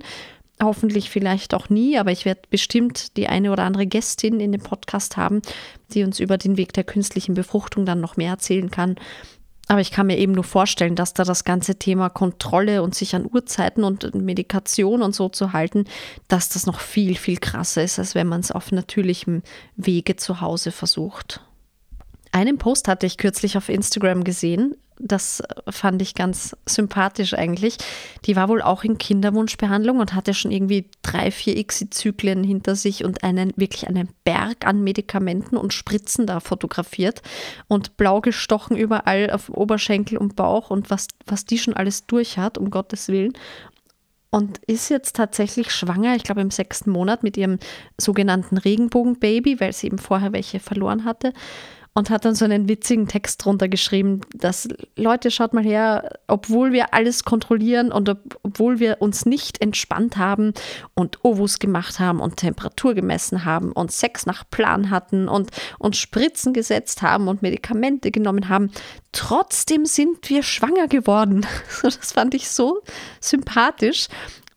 hoffentlich 0.61 1.09
vielleicht 1.09 1.53
auch 1.53 1.69
nie, 1.69 1.97
aber 1.97 2.11
ich 2.11 2.25
werde 2.25 2.41
bestimmt 2.49 3.17
die 3.17 3.27
eine 3.27 3.51
oder 3.51 3.63
andere 3.63 3.87
Gästin 3.87 4.39
in 4.39 4.51
dem 4.51 4.61
Podcast 4.61 5.17
haben, 5.17 5.41
die 5.91 6.03
uns 6.03 6.19
über 6.19 6.37
den 6.37 6.57
Weg 6.57 6.73
der 6.73 6.83
künstlichen 6.83 7.33
Befruchtung 7.33 7.85
dann 7.85 8.01
noch 8.01 8.17
mehr 8.17 8.31
erzählen 8.31 8.69
kann. 8.71 8.95
Aber 9.67 9.79
ich 9.79 9.91
kann 9.91 10.07
mir 10.07 10.17
eben 10.17 10.33
nur 10.33 10.43
vorstellen, 10.43 10.95
dass 10.95 11.13
da 11.13 11.23
das 11.23 11.45
ganze 11.45 11.75
Thema 11.75 12.09
Kontrolle 12.09 12.83
und 12.83 12.95
sich 12.95 13.15
an 13.15 13.27
Uhrzeiten 13.31 13.83
und 13.83 14.13
Medikation 14.13 15.01
und 15.01 15.15
so 15.15 15.29
zu 15.29 15.53
halten, 15.53 15.85
dass 16.27 16.49
das 16.49 16.65
noch 16.65 16.81
viel, 16.81 17.15
viel 17.15 17.37
krasser 17.37 17.83
ist, 17.83 17.97
als 17.97 18.13
wenn 18.13 18.27
man 18.27 18.41
es 18.41 18.51
auf 18.51 18.71
natürlichem 18.71 19.41
Wege 19.77 20.17
zu 20.17 20.41
Hause 20.41 20.71
versucht. 20.71 21.41
Einen 22.33 22.57
Post 22.57 22.87
hatte 22.87 23.05
ich 23.05 23.17
kürzlich 23.17 23.57
auf 23.57 23.69
Instagram 23.69 24.23
gesehen. 24.23 24.75
Das 25.05 25.43
fand 25.69 26.01
ich 26.01 26.15
ganz 26.15 26.55
sympathisch 26.65 27.33
eigentlich. 27.33 27.77
Die 28.25 28.37
war 28.37 28.47
wohl 28.47 28.61
auch 28.61 28.85
in 28.85 28.97
Kinderwunschbehandlung 28.97 29.99
und 29.99 30.13
hatte 30.13 30.33
schon 30.33 30.51
irgendwie 30.51 30.89
drei, 31.01 31.29
vier 31.29 31.57
X-Zyklen 31.57 32.41
hinter 32.41 32.77
sich 32.77 33.03
und 33.03 33.21
einen 33.21 33.51
wirklich 33.57 33.85
einen 33.89 34.07
Berg 34.23 34.65
an 34.65 34.81
Medikamenten 34.81 35.57
und 35.57 35.73
Spritzen 35.73 36.25
da 36.25 36.39
fotografiert 36.39 37.21
und 37.67 37.97
blau 37.97 38.21
gestochen 38.21 38.77
überall 38.77 39.29
auf 39.29 39.49
Oberschenkel 39.49 40.17
und 40.17 40.37
Bauch 40.37 40.69
und 40.69 40.89
was, 40.89 41.07
was 41.25 41.45
die 41.45 41.57
schon 41.57 41.73
alles 41.73 42.05
durch 42.05 42.37
hat, 42.37 42.57
um 42.57 42.69
Gottes 42.69 43.09
Willen 43.09 43.33
und 44.29 44.59
ist 44.65 44.89
jetzt 44.89 45.17
tatsächlich 45.17 45.71
schwanger, 45.71 46.15
ich 46.15 46.23
glaube 46.23 46.41
im 46.41 46.49
sechsten 46.49 46.91
Monat 46.91 47.23
mit 47.23 47.35
ihrem 47.35 47.59
sogenannten 47.99 48.57
Regenbogenbaby, 48.57 49.59
weil 49.59 49.73
sie 49.73 49.87
eben 49.87 49.99
vorher 49.99 50.31
welche 50.31 50.61
verloren 50.61 51.03
hatte 51.03 51.33
und 51.93 52.09
hat 52.09 52.25
dann 52.25 52.35
so 52.35 52.45
einen 52.45 52.67
witzigen 52.67 53.07
Text 53.07 53.43
drunter 53.43 53.67
geschrieben, 53.67 54.21
dass 54.33 54.67
Leute, 54.95 55.29
schaut 55.29 55.53
mal 55.53 55.63
her, 55.63 56.19
obwohl 56.27 56.71
wir 56.71 56.93
alles 56.93 57.23
kontrollieren 57.23 57.91
und 57.91 58.09
ob, 58.09 58.39
obwohl 58.41 58.79
wir 58.79 58.97
uns 58.99 59.25
nicht 59.25 59.61
entspannt 59.61 60.17
haben 60.17 60.53
und 60.95 61.23
Ovus 61.23 61.59
gemacht 61.59 61.99
haben 61.99 62.19
und 62.19 62.37
Temperatur 62.37 62.95
gemessen 62.95 63.45
haben 63.45 63.71
und 63.71 63.91
Sex 63.91 64.25
nach 64.25 64.43
Plan 64.49 64.89
hatten 64.89 65.27
und 65.27 65.51
uns 65.77 65.97
Spritzen 65.97 66.53
gesetzt 66.53 67.03
haben 67.03 67.27
und 67.27 67.43
Medikamente 67.43 68.09
genommen 68.09 68.49
haben, 68.49 68.71
trotzdem 69.11 69.85
sind 69.85 70.29
wir 70.29 70.43
schwanger 70.43 70.87
geworden. 70.87 71.45
Das 71.83 72.13
fand 72.13 72.33
ich 72.33 72.49
so 72.49 72.81
sympathisch 73.19 74.07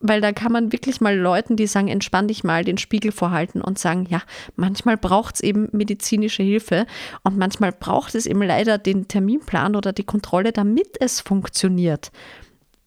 weil 0.09 0.21
da 0.21 0.33
kann 0.33 0.53
man 0.53 0.73
wirklich 0.73 1.01
mal 1.01 1.17
Leuten, 1.17 1.57
die 1.57 1.67
sagen, 1.67 1.89
entspann 1.89 2.29
dich 2.29 2.45
mal, 2.45 2.65
den 2.65 2.79
Spiegel 2.79 3.13
vorhalten 3.13 3.61
und 3.61 3.79
sagen, 3.79 4.07
ja, 4.09 4.23
manchmal 4.55 4.97
braucht 4.97 5.37
es 5.37 5.41
eben 5.41 5.69
medizinische 5.73 6.43
Hilfe 6.43 6.87
und 7.23 7.37
manchmal 7.37 7.73
braucht 7.73 8.15
es 8.15 8.27
eben 8.27 8.43
leider 8.43 8.79
den 8.79 9.09
Terminplan 9.09 9.77
oder 9.77 9.93
die 9.93 10.05
Kontrolle, 10.05 10.53
damit 10.53 11.01
es 11.01 11.21
funktioniert. 11.21 12.11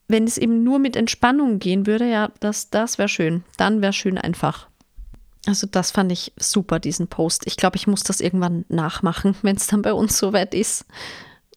Wenn 0.08 0.24
es 0.24 0.38
eben 0.38 0.64
nur 0.64 0.80
mit 0.80 0.96
Entspannung 0.96 1.60
gehen 1.60 1.86
würde, 1.86 2.10
ja, 2.10 2.32
das, 2.40 2.70
das 2.70 2.98
wäre 2.98 3.10
schön. 3.10 3.44
Dann 3.58 3.82
wäre 3.82 3.94
schön 3.94 4.18
einfach. 4.18 4.68
Also 5.46 5.68
das 5.68 5.92
fand 5.92 6.12
ich 6.12 6.34
super, 6.38 6.80
diesen 6.80 7.08
Post. 7.08 7.44
Ich 7.46 7.58
glaube, 7.58 7.78
ich 7.78 7.88
muss 7.88 8.04
das 8.04 8.20
irgendwann 8.20 8.66
nachmachen, 8.70 9.36
wenn 9.42 9.56
es 9.56 9.68
dann 9.68 9.82
bei 9.82 9.94
uns 9.94 10.18
soweit 10.18 10.54
ist. 10.54 10.86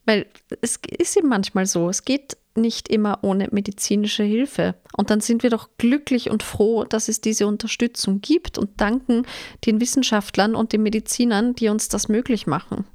Weil 0.05 0.27
es 0.61 0.79
ist 0.97 1.17
eben 1.17 1.29
manchmal 1.29 1.65
so, 1.65 1.89
es 1.89 2.03
geht 2.03 2.37
nicht 2.55 2.87
immer 2.87 3.19
ohne 3.21 3.47
medizinische 3.51 4.23
Hilfe. 4.23 4.75
Und 4.95 5.09
dann 5.09 5.21
sind 5.21 5.43
wir 5.43 5.49
doch 5.49 5.69
glücklich 5.77 6.29
und 6.29 6.43
froh, 6.43 6.83
dass 6.83 7.07
es 7.07 7.21
diese 7.21 7.47
Unterstützung 7.47 8.21
gibt 8.21 8.57
und 8.57 8.79
danken 8.79 9.25
den 9.65 9.81
Wissenschaftlern 9.81 10.55
und 10.55 10.73
den 10.73 10.83
Medizinern, 10.83 11.55
die 11.55 11.69
uns 11.69 11.89
das 11.89 12.09
möglich 12.09 12.47
machen. 12.47 12.85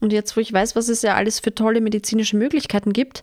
Und 0.00 0.12
jetzt, 0.12 0.36
wo 0.36 0.40
ich 0.40 0.52
weiß, 0.52 0.76
was 0.76 0.88
es 0.88 1.02
ja 1.02 1.14
alles 1.14 1.40
für 1.40 1.54
tolle 1.54 1.80
medizinische 1.80 2.36
Möglichkeiten 2.36 2.92
gibt, 2.92 3.22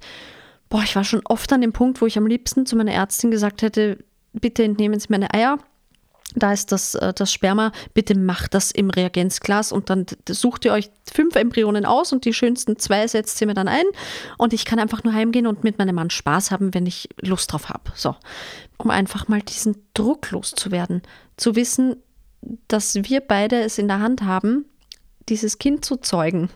boah, 0.69 0.83
ich 0.83 0.95
war 0.95 1.03
schon 1.03 1.21
oft 1.25 1.51
an 1.53 1.61
dem 1.61 1.73
Punkt, 1.73 2.01
wo 2.01 2.05
ich 2.05 2.17
am 2.17 2.27
liebsten 2.27 2.65
zu 2.65 2.75
meiner 2.75 2.93
Ärztin 2.93 3.31
gesagt 3.31 3.61
hätte, 3.61 3.99
bitte 4.33 4.63
entnehmen 4.63 4.99
Sie 4.99 5.07
meine 5.09 5.33
Eier 5.33 5.59
da 6.35 6.53
ist 6.53 6.71
das, 6.71 6.95
äh, 6.95 7.13
das 7.13 7.31
Sperma, 7.31 7.71
bitte 7.93 8.17
macht 8.17 8.53
das 8.53 8.71
im 8.71 8.89
Reagenzglas 8.89 9.71
und 9.71 9.89
dann 9.89 10.05
sucht 10.27 10.65
ihr 10.65 10.73
euch 10.73 10.89
fünf 11.11 11.35
Embryonen 11.35 11.85
aus 11.85 12.13
und 12.13 12.25
die 12.25 12.33
schönsten 12.33 12.77
zwei 12.79 13.07
setzt 13.07 13.39
ihr 13.41 13.47
mir 13.47 13.53
dann 13.53 13.67
ein 13.67 13.85
und 14.37 14.53
ich 14.53 14.65
kann 14.65 14.79
einfach 14.79 15.03
nur 15.03 15.13
heimgehen 15.13 15.47
und 15.47 15.63
mit 15.63 15.77
meinem 15.77 15.95
Mann 15.95 16.09
Spaß 16.09 16.51
haben, 16.51 16.73
wenn 16.73 16.85
ich 16.85 17.09
Lust 17.21 17.51
drauf 17.51 17.69
habe. 17.69 17.91
So, 17.95 18.15
um 18.77 18.89
einfach 18.89 19.27
mal 19.27 19.41
diesen 19.41 19.75
Druck 19.93 20.31
loszuwerden, 20.31 21.01
zu 21.37 21.55
wissen, 21.55 21.97
dass 22.67 22.95
wir 22.95 23.21
beide 23.21 23.61
es 23.61 23.77
in 23.77 23.87
der 23.87 23.99
Hand 23.99 24.23
haben, 24.23 24.65
dieses 25.29 25.59
Kind 25.59 25.85
zu 25.85 25.97
zeugen. 25.97 26.49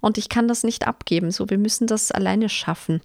Und 0.00 0.18
ich 0.18 0.28
kann 0.28 0.46
das 0.46 0.62
nicht 0.62 0.86
abgeben, 0.86 1.30
so 1.30 1.50
wir 1.50 1.58
müssen 1.58 1.86
das 1.86 2.12
alleine 2.12 2.48
schaffen. 2.48 3.00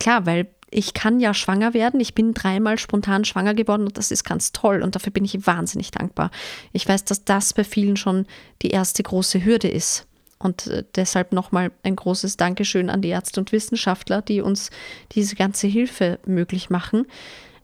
Klar, 0.00 0.26
weil 0.26 0.48
ich 0.70 0.94
kann 0.94 1.20
ja 1.20 1.34
schwanger 1.34 1.74
werden. 1.74 2.00
Ich 2.00 2.14
bin 2.14 2.34
dreimal 2.34 2.78
spontan 2.78 3.24
schwanger 3.24 3.54
geworden 3.54 3.86
und 3.86 3.98
das 3.98 4.10
ist 4.10 4.24
ganz 4.24 4.52
toll 4.52 4.82
und 4.82 4.94
dafür 4.94 5.12
bin 5.12 5.24
ich 5.24 5.46
wahnsinnig 5.46 5.90
dankbar. 5.90 6.30
Ich 6.72 6.88
weiß, 6.88 7.04
dass 7.04 7.24
das 7.24 7.52
bei 7.52 7.64
vielen 7.64 7.96
schon 7.96 8.26
die 8.62 8.70
erste 8.70 9.02
große 9.02 9.44
Hürde 9.44 9.68
ist. 9.68 10.06
Und 10.38 10.68
äh, 10.68 10.84
deshalb 10.94 11.32
nochmal 11.32 11.70
ein 11.82 11.96
großes 11.96 12.36
Dankeschön 12.36 12.88
an 12.88 13.02
die 13.02 13.08
Ärzte 13.08 13.40
und 13.40 13.52
Wissenschaftler, 13.52 14.22
die 14.22 14.40
uns 14.40 14.70
diese 15.12 15.36
ganze 15.36 15.66
Hilfe 15.66 16.18
möglich 16.24 16.70
machen. 16.70 17.06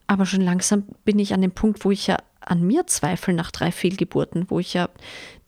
Aber 0.06 0.26
schon 0.26 0.42
langsam 0.42 0.84
bin 1.04 1.18
ich 1.18 1.32
an 1.32 1.40
dem 1.40 1.52
Punkt, 1.52 1.84
wo 1.84 1.90
ich 1.90 2.06
ja 2.06 2.18
an 2.40 2.62
mir 2.62 2.86
zweifle 2.86 3.34
nach 3.34 3.50
drei 3.50 3.72
Fehlgeburten, 3.72 4.46
wo 4.48 4.60
ich 4.60 4.74
ja 4.74 4.88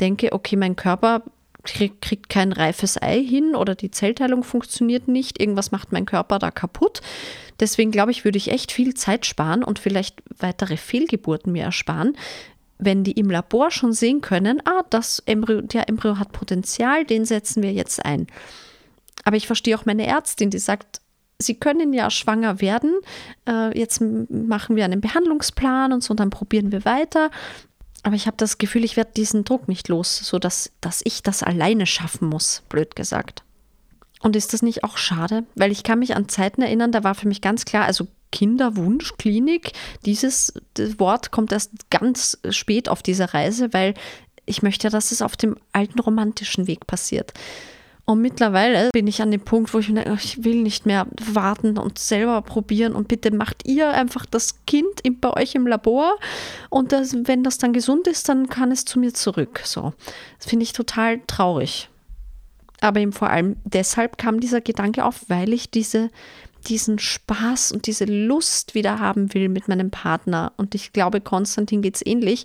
denke, 0.00 0.32
okay, 0.32 0.56
mein 0.56 0.74
Körper 0.74 1.22
krieg, 1.64 2.00
kriegt 2.00 2.28
kein 2.28 2.52
reifes 2.52 3.00
Ei 3.00 3.22
hin 3.22 3.54
oder 3.54 3.74
die 3.74 3.90
Zellteilung 3.90 4.44
funktioniert 4.44 5.08
nicht, 5.08 5.40
irgendwas 5.40 5.70
macht 5.70 5.92
mein 5.92 6.06
Körper 6.06 6.38
da 6.38 6.50
kaputt. 6.50 7.00
Deswegen 7.60 7.90
glaube 7.90 8.10
ich, 8.10 8.24
würde 8.24 8.38
ich 8.38 8.50
echt 8.50 8.72
viel 8.72 8.94
Zeit 8.94 9.26
sparen 9.26 9.64
und 9.64 9.78
vielleicht 9.78 10.22
weitere 10.38 10.76
Fehlgeburten 10.76 11.52
mir 11.52 11.64
ersparen, 11.64 12.16
wenn 12.78 13.02
die 13.02 13.12
im 13.12 13.30
Labor 13.30 13.70
schon 13.70 13.92
sehen 13.92 14.20
können, 14.20 14.62
ah, 14.64 14.84
das 14.88 15.20
Embryo, 15.26 15.60
der 15.60 15.88
Embryo 15.88 16.18
hat 16.18 16.32
Potenzial, 16.32 17.04
den 17.04 17.24
setzen 17.24 17.62
wir 17.62 17.72
jetzt 17.72 18.04
ein. 18.04 18.28
Aber 19.24 19.36
ich 19.36 19.48
verstehe 19.48 19.76
auch 19.76 19.84
meine 19.84 20.06
Ärztin, 20.06 20.50
die 20.50 20.58
sagt, 20.58 21.00
Sie 21.40 21.54
können 21.54 21.92
ja 21.92 22.10
schwanger 22.10 22.60
werden. 22.60 22.92
Äh, 23.48 23.78
jetzt 23.78 24.00
machen 24.00 24.74
wir 24.74 24.84
einen 24.84 25.00
Behandlungsplan 25.00 25.92
und 25.92 26.02
so, 26.02 26.10
und 26.10 26.18
dann 26.18 26.30
probieren 26.30 26.72
wir 26.72 26.84
weiter. 26.84 27.30
Aber 28.02 28.14
ich 28.14 28.26
habe 28.26 28.36
das 28.36 28.58
Gefühl, 28.58 28.84
ich 28.84 28.96
werde 28.96 29.12
diesen 29.16 29.44
Druck 29.44 29.68
nicht 29.68 29.88
los, 29.88 30.18
sodass 30.18 30.70
dass 30.80 31.00
ich 31.04 31.22
das 31.22 31.42
alleine 31.42 31.86
schaffen 31.86 32.28
muss, 32.28 32.62
blöd 32.68 32.96
gesagt. 32.96 33.42
Und 34.20 34.36
ist 34.36 34.52
das 34.52 34.62
nicht 34.62 34.84
auch 34.84 34.96
schade? 34.96 35.44
Weil 35.54 35.72
ich 35.72 35.82
kann 35.82 35.98
mich 35.98 36.16
an 36.16 36.28
Zeiten 36.28 36.62
erinnern, 36.62 36.92
da 36.92 37.04
war 37.04 37.14
für 37.14 37.28
mich 37.28 37.40
ganz 37.40 37.64
klar, 37.64 37.84
also 37.84 38.08
Kinderwunschklinik, 38.32 39.72
dieses 40.04 40.52
Wort 40.98 41.30
kommt 41.30 41.52
erst 41.52 41.90
ganz 41.90 42.38
spät 42.50 42.88
auf 42.88 43.02
dieser 43.02 43.32
Reise, 43.32 43.72
weil 43.72 43.94
ich 44.44 44.62
möchte, 44.62 44.90
dass 44.90 45.12
es 45.12 45.22
auf 45.22 45.36
dem 45.36 45.56
alten 45.72 45.98
romantischen 46.00 46.66
Weg 46.66 46.86
passiert. 46.86 47.32
Und 48.08 48.22
mittlerweile 48.22 48.88
bin 48.90 49.06
ich 49.06 49.20
an 49.20 49.30
dem 49.30 49.42
Punkt, 49.42 49.74
wo 49.74 49.80
ich 49.80 49.90
mir 49.90 50.02
denke, 50.02 50.18
ich 50.24 50.42
will 50.42 50.62
nicht 50.62 50.86
mehr 50.86 51.06
warten 51.30 51.76
und 51.76 51.98
selber 51.98 52.40
probieren 52.40 52.94
und 52.94 53.06
bitte 53.06 53.30
macht 53.30 53.68
ihr 53.68 53.90
einfach 53.90 54.24
das 54.24 54.64
Kind 54.66 55.02
bei 55.20 55.30
euch 55.34 55.54
im 55.54 55.66
Labor 55.66 56.16
und 56.70 56.92
das, 56.92 57.14
wenn 57.24 57.44
das 57.44 57.58
dann 57.58 57.74
gesund 57.74 58.06
ist, 58.06 58.26
dann 58.30 58.48
kann 58.48 58.72
es 58.72 58.86
zu 58.86 58.98
mir 58.98 59.12
zurück. 59.12 59.60
So, 59.62 59.92
das 60.38 60.48
finde 60.48 60.62
ich 60.62 60.72
total 60.72 61.20
traurig. 61.26 61.90
Aber 62.80 62.98
eben 62.98 63.12
vor 63.12 63.28
allem 63.28 63.56
deshalb 63.64 64.16
kam 64.16 64.40
dieser 64.40 64.62
Gedanke 64.62 65.04
auf, 65.04 65.26
weil 65.28 65.52
ich 65.52 65.70
diese, 65.70 66.08
diesen 66.66 66.98
Spaß 66.98 67.72
und 67.72 67.86
diese 67.86 68.06
Lust 68.06 68.74
wieder 68.74 69.00
haben 69.00 69.34
will 69.34 69.50
mit 69.50 69.68
meinem 69.68 69.90
Partner. 69.90 70.54
Und 70.56 70.74
ich 70.74 70.94
glaube, 70.94 71.20
Konstantin 71.20 71.82
geht 71.82 71.96
es 71.96 72.06
ähnlich 72.06 72.44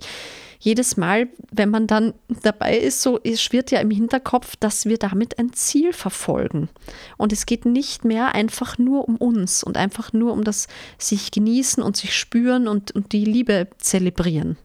jedes 0.64 0.96
Mal, 0.96 1.28
wenn 1.52 1.68
man 1.68 1.86
dann 1.86 2.14
dabei 2.42 2.78
ist, 2.78 3.02
so 3.02 3.20
es 3.22 3.42
schwirrt 3.42 3.70
ja 3.70 3.80
im 3.80 3.90
Hinterkopf, 3.90 4.56
dass 4.56 4.86
wir 4.86 4.96
damit 4.96 5.38
ein 5.38 5.52
Ziel 5.52 5.92
verfolgen. 5.92 6.70
Und 7.18 7.34
es 7.34 7.44
geht 7.44 7.66
nicht 7.66 8.06
mehr 8.06 8.34
einfach 8.34 8.78
nur 8.78 9.06
um 9.06 9.16
uns 9.16 9.62
und 9.62 9.76
einfach 9.76 10.14
nur 10.14 10.32
um 10.32 10.42
das 10.42 10.66
sich 10.96 11.30
genießen 11.30 11.82
und 11.82 11.98
sich 11.98 12.16
spüren 12.16 12.66
und, 12.66 12.92
und 12.92 13.12
die 13.12 13.26
Liebe 13.26 13.68
zelebrieren. 13.76 14.56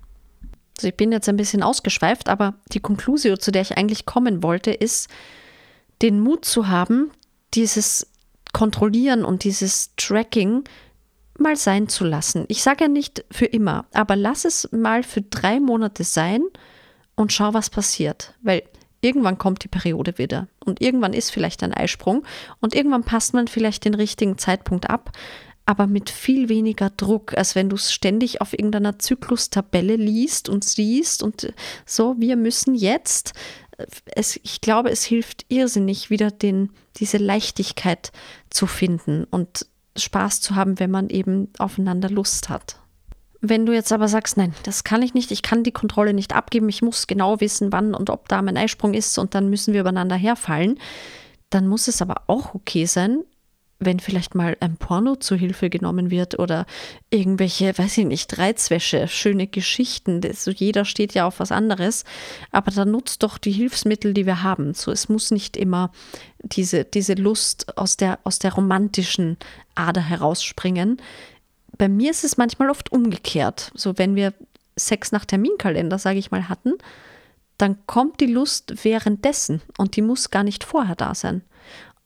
Also 0.77 0.87
ich 0.87 0.95
bin 0.95 1.11
jetzt 1.11 1.27
ein 1.27 1.35
bisschen 1.35 1.63
ausgeschweift, 1.63 2.29
aber 2.29 2.55
die 2.71 2.79
Konklusion, 2.79 3.37
zu 3.37 3.51
der 3.51 3.63
ich 3.63 3.77
eigentlich 3.77 4.05
kommen 4.05 4.41
wollte, 4.41 4.71
ist, 4.71 5.09
den 6.01 6.21
Mut 6.21 6.45
zu 6.45 6.69
haben, 6.69 7.11
dieses 7.53 8.07
Kontrollieren 8.53 9.25
und 9.25 9.43
dieses 9.43 9.93
Tracking 9.97 10.63
mal 11.39 11.55
sein 11.55 11.87
zu 11.87 12.03
lassen. 12.03 12.45
Ich 12.47 12.63
sage 12.63 12.85
ja 12.85 12.87
nicht 12.87 13.25
für 13.31 13.45
immer, 13.45 13.85
aber 13.93 14.15
lass 14.15 14.45
es 14.45 14.69
mal 14.71 15.03
für 15.03 15.21
drei 15.21 15.59
Monate 15.59 16.03
sein 16.03 16.41
und 17.15 17.33
schau, 17.33 17.53
was 17.53 17.69
passiert. 17.69 18.35
Weil 18.41 18.63
irgendwann 19.01 19.37
kommt 19.37 19.63
die 19.63 19.69
Periode 19.69 20.17
wieder 20.17 20.47
und 20.65 20.81
irgendwann 20.81 21.13
ist 21.13 21.31
vielleicht 21.31 21.63
ein 21.63 21.73
Eisprung 21.73 22.23
und 22.59 22.75
irgendwann 22.75 23.03
passt 23.03 23.33
man 23.33 23.47
vielleicht 23.47 23.85
den 23.85 23.93
richtigen 23.93 24.37
Zeitpunkt 24.37 24.89
ab, 24.89 25.11
aber 25.65 25.85
mit 25.85 26.09
viel 26.09 26.49
weniger 26.49 26.89
Druck, 26.89 27.37
als 27.37 27.53
wenn 27.53 27.69
du 27.69 27.75
es 27.75 27.93
ständig 27.93 28.41
auf 28.41 28.53
irgendeiner 28.53 28.97
Zyklustabelle 28.97 29.95
liest 29.95 30.49
und 30.49 30.63
siehst 30.63 31.21
und 31.21 31.53
so, 31.85 32.15
wir 32.17 32.37
müssen 32.37 32.73
jetzt. 32.73 33.33
Es, 34.07 34.39
ich 34.43 34.61
glaube, 34.61 34.89
es 34.89 35.03
hilft 35.03 35.45
irrsinnig, 35.47 36.09
wieder 36.09 36.31
den, 36.31 36.71
diese 36.97 37.17
Leichtigkeit 37.17 38.11
zu 38.49 38.65
finden 38.65 39.25
und 39.25 39.67
Spaß 39.99 40.41
zu 40.41 40.55
haben, 40.55 40.79
wenn 40.79 40.91
man 40.91 41.09
eben 41.09 41.49
aufeinander 41.57 42.09
Lust 42.09 42.49
hat. 42.49 42.77
Wenn 43.41 43.65
du 43.65 43.73
jetzt 43.73 43.93
aber 43.93 44.07
sagst, 44.07 44.35
nein, 44.35 44.53
das 44.63 44.83
kann 44.83 45.01
ich 45.01 45.13
nicht, 45.13 45.31
ich 45.31 45.41
kann 45.41 45.63
die 45.63 45.71
Kontrolle 45.71 46.13
nicht 46.13 46.35
abgeben, 46.35 46.67
ich 46.67 46.81
muss 46.81 47.07
genau 47.07 47.39
wissen, 47.39 47.71
wann 47.71 47.93
und 47.93 48.09
ob 48.09 48.27
da 48.27 48.41
mein 48.41 48.57
Eisprung 48.57 48.93
ist 48.93 49.17
und 49.17 49.33
dann 49.33 49.49
müssen 49.49 49.73
wir 49.73 49.81
übereinander 49.81 50.17
herfallen, 50.17 50.77
dann 51.49 51.67
muss 51.67 51.87
es 51.87 52.01
aber 52.01 52.23
auch 52.27 52.53
okay 52.53 52.85
sein, 52.85 53.23
wenn 53.79 53.99
vielleicht 53.99 54.35
mal 54.35 54.57
ein 54.59 54.75
Porno 54.75 55.15
zu 55.15 55.35
Hilfe 55.35 55.69
genommen 55.69 56.11
wird 56.11 56.37
oder 56.37 56.65
irgendwelche, 57.09 57.77
weiß 57.77 57.99
ich 57.99 58.05
nicht, 58.05 58.37
Reizwäsche, 58.37 59.07
schöne 59.07 59.47
Geschichten. 59.47 60.21
So 60.33 60.51
jeder 60.51 60.83
steht 60.83 61.13
ja 61.13 61.25
auf 61.25 61.39
was 61.39 61.51
anderes. 61.51 62.03
Aber 62.51 62.71
dann 62.71 62.91
nutzt 62.91 63.23
doch 63.23 63.37
die 63.37 63.51
Hilfsmittel, 63.51 64.13
die 64.13 64.25
wir 64.25 64.43
haben. 64.43 64.73
So, 64.73 64.91
es 64.91 65.07
muss 65.07 65.31
nicht 65.31 65.55
immer 65.55 65.91
diese, 66.43 66.83
diese 66.83 67.13
Lust 67.13 67.77
aus 67.77 67.95
der, 67.95 68.19
aus 68.25 68.39
der 68.39 68.53
romantischen 68.53 69.37
Ader 69.75 70.01
herausspringen. 70.01 71.01
Bei 71.77 71.87
mir 71.87 72.11
ist 72.11 72.25
es 72.25 72.37
manchmal 72.37 72.69
oft 72.69 72.91
umgekehrt. 72.91 73.71
So, 73.75 73.97
wenn 73.97 74.15
wir 74.15 74.33
Sex 74.75 75.13
nach 75.13 75.23
Terminkalender, 75.23 75.97
sage 75.97 76.19
ich 76.19 76.31
mal, 76.31 76.49
hatten, 76.49 76.73
dann 77.57 77.77
kommt 77.87 78.19
die 78.19 78.25
Lust 78.25 78.83
währenddessen 78.83 79.61
und 79.77 79.95
die 79.95 80.01
muss 80.01 80.31
gar 80.31 80.43
nicht 80.43 80.63
vorher 80.63 80.95
da 80.95 81.15
sein. 81.15 81.43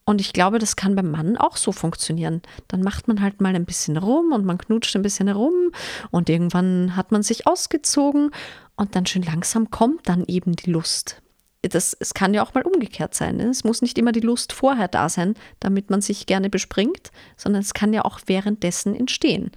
Und 0.06 0.20
ich 0.20 0.34
glaube, 0.34 0.60
das 0.60 0.76
kann 0.76 0.96
beim 0.96 1.12
Mann 1.12 1.38
auch 1.38 1.56
so 1.56 1.72
funktionieren. 1.72 2.42
Dann 2.68 2.82
macht 2.82 3.08
man 3.08 3.22
halt 3.22 3.40
mal 3.40 3.56
ein 3.56 3.66
bisschen 3.66 3.98
rum 3.98 4.34
und 4.34 4.46
man 4.46 4.58
knutscht 4.58 4.96
ein 4.96 5.02
bisschen 5.02 5.28
herum 5.28 5.72
und 6.12 6.30
irgendwann 6.30 6.96
hat 6.96 7.12
man 7.12 7.24
sich 7.24 7.48
ausgezogen 7.48 8.32
und 8.76 8.96
dann 8.96 9.06
schön 9.06 9.24
langsam 9.24 9.72
kommt 9.72 10.10
dann 10.10 10.26
eben 10.26 10.56
die 10.56 10.72
Lust. 10.72 11.22
Das, 11.62 11.96
es 11.98 12.14
kann 12.14 12.34
ja 12.34 12.44
auch 12.44 12.54
mal 12.54 12.64
umgekehrt 12.64 13.16
sein. 13.16 13.38
Ne? 13.38 13.46
Es 13.46 13.64
muss 13.64 13.82
nicht 13.82 13.98
immer 13.98 14.12
die 14.12 14.20
Lust 14.20 14.52
vorher 14.52 14.90
da 14.90 15.08
sein, 15.08 15.36
damit 15.62 15.90
man 15.90 16.02
sich 16.02 16.26
gerne 16.26 16.50
bespringt, 16.50 17.12
sondern 17.38 17.62
es 17.62 17.74
kann 17.74 17.94
ja 17.94 18.04
auch 18.04 18.20
währenddessen 18.26 18.94
entstehen. 18.94 19.52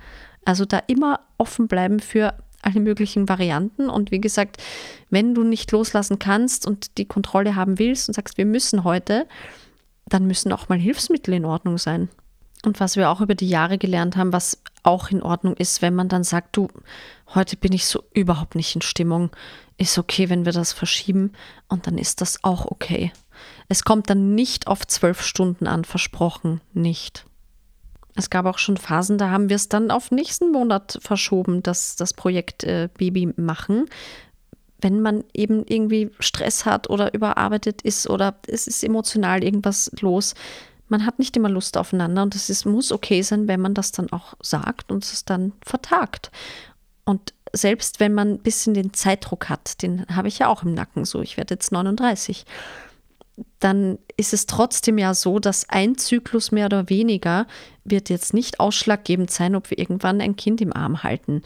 Also 0.45 0.65
da 0.65 0.81
immer 0.87 1.21
offen 1.39 1.67
bleiben 1.67 1.99
für 1.99 2.35
alle 2.63 2.81
möglichen 2.81 3.29
Varianten. 3.29 3.89
Und 3.91 4.13
wie 4.13 4.21
gesagt, 4.21 4.63
wenn 5.11 5.35
du 5.35 5.43
nicht 5.43 5.73
loslassen 5.73 6.21
kannst 6.21 6.67
und 6.67 6.99
die 6.99 7.07
Kontrolle 7.07 7.57
haben 7.57 7.81
willst 7.81 8.09
und 8.09 8.15
sagst, 8.15 8.39
wir 8.39 8.47
müssen 8.47 8.85
heute, 8.85 9.27
dann 10.09 10.27
müssen 10.27 10.53
auch 10.53 10.69
mal 10.69 10.79
Hilfsmittel 10.79 11.35
in 11.35 11.45
Ordnung 11.45 11.79
sein. 11.79 12.09
Und 12.65 12.81
was 12.81 12.97
wir 12.97 13.11
auch 13.11 13.21
über 13.21 13.35
die 13.35 13.49
Jahre 13.49 13.79
gelernt 13.79 14.17
haben, 14.17 14.33
was 14.33 14.63
auch 14.83 15.11
in 15.11 15.23
Ordnung 15.23 15.55
ist, 15.55 15.83
wenn 15.83 15.95
man 15.95 16.09
dann 16.09 16.25
sagt, 16.25 16.57
du, 16.57 16.69
heute 17.35 17.57
bin 17.57 17.73
ich 17.73 17.87
so 17.87 18.03
überhaupt 18.13 18.55
nicht 18.55 18.75
in 18.75 18.83
Stimmung, 18.83 19.31
ist 19.79 19.99
okay, 19.99 20.31
wenn 20.31 20.45
wir 20.45 20.53
das 20.53 20.73
verschieben 20.73 21.33
und 21.69 21.87
dann 21.87 21.99
ist 21.99 22.21
das 22.21 22.43
auch 22.45 22.67
okay. 22.67 23.13
Es 23.69 23.85
kommt 23.85 24.09
dann 24.11 24.35
nicht 24.35 24.67
auf 24.67 24.87
zwölf 24.87 25.23
Stunden 25.23 25.67
an, 25.67 25.85
versprochen, 25.85 26.61
nicht. 26.73 27.27
Es 28.15 28.31
gab 28.31 28.47
auch 28.47 28.59
schon 28.59 28.79
Phasen, 28.79 29.19
da 29.19 29.31
haben 29.31 29.51
wir 29.51 29.57
es 29.57 29.69
dann 29.69 29.91
auf 29.91 30.11
nächsten 30.11 30.51
Monat 30.51 30.99
verschoben, 31.03 31.63
dass 31.63 31.97
das 31.97 32.15
Projekt 32.15 32.65
äh, 32.65 32.89
Baby 32.97 33.33
machen, 33.37 33.87
wenn 34.81 35.01
man 35.01 35.25
eben 35.33 35.65
irgendwie 35.67 36.11
Stress 36.21 36.67
hat 36.67 36.91
oder 36.91 37.15
überarbeitet 37.15 37.83
ist 37.83 38.09
oder 38.09 38.37
es 38.47 38.67
ist 38.67 38.85
emotional 38.85 39.43
irgendwas 39.43 39.91
los, 40.01 40.35
Man 40.89 41.05
hat 41.05 41.19
nicht 41.19 41.37
immer 41.37 41.49
Lust 41.49 41.77
aufeinander 41.77 42.23
und 42.23 42.35
es 42.35 42.65
muss 42.65 42.93
okay 42.93 43.23
sein, 43.23 43.49
wenn 43.49 43.61
man 43.61 43.75
das 43.75 43.93
dann 43.93 44.13
auch 44.13 44.35
sagt 44.41 44.93
und 44.93 45.05
es 45.05 45.25
dann 45.25 45.53
vertagt. 45.65 46.31
Und 47.05 47.35
selbst 47.53 47.99
wenn 47.99 48.15
man 48.15 48.35
ein 48.35 48.39
bisschen 48.39 48.75
den 48.75 48.93
Zeitdruck 48.93 49.49
hat, 49.49 49.83
den 49.83 50.07
habe 50.15 50.29
ich 50.29 50.39
ja 50.39 50.49
auch 50.49 50.63
im 50.63 50.75
Nacken 50.75 51.05
so, 51.05 51.23
ich 51.23 51.37
werde 51.37 51.55
jetzt 51.55 51.73
39, 51.73 52.45
dann 53.59 53.99
ist 54.17 54.33
es 54.33 54.47
trotzdem 54.47 54.99
ja 54.99 55.13
so, 55.15 55.39
dass 55.41 55.69
ein 55.69 55.99
Zyklus 55.99 56.53
mehr 56.53 56.67
oder 56.67 56.89
weniger 56.89 57.47
wird 57.85 58.09
jetzt 58.09 58.33
nicht 58.33 58.61
ausschlaggebend 58.61 59.31
sein, 59.31 59.57
ob 59.57 59.71
wir 59.71 59.79
irgendwann 59.79 60.21
ein 60.21 60.37
Kind 60.37 60.61
im 60.61 60.73
Arm 60.73 61.03
halten. 61.03 61.43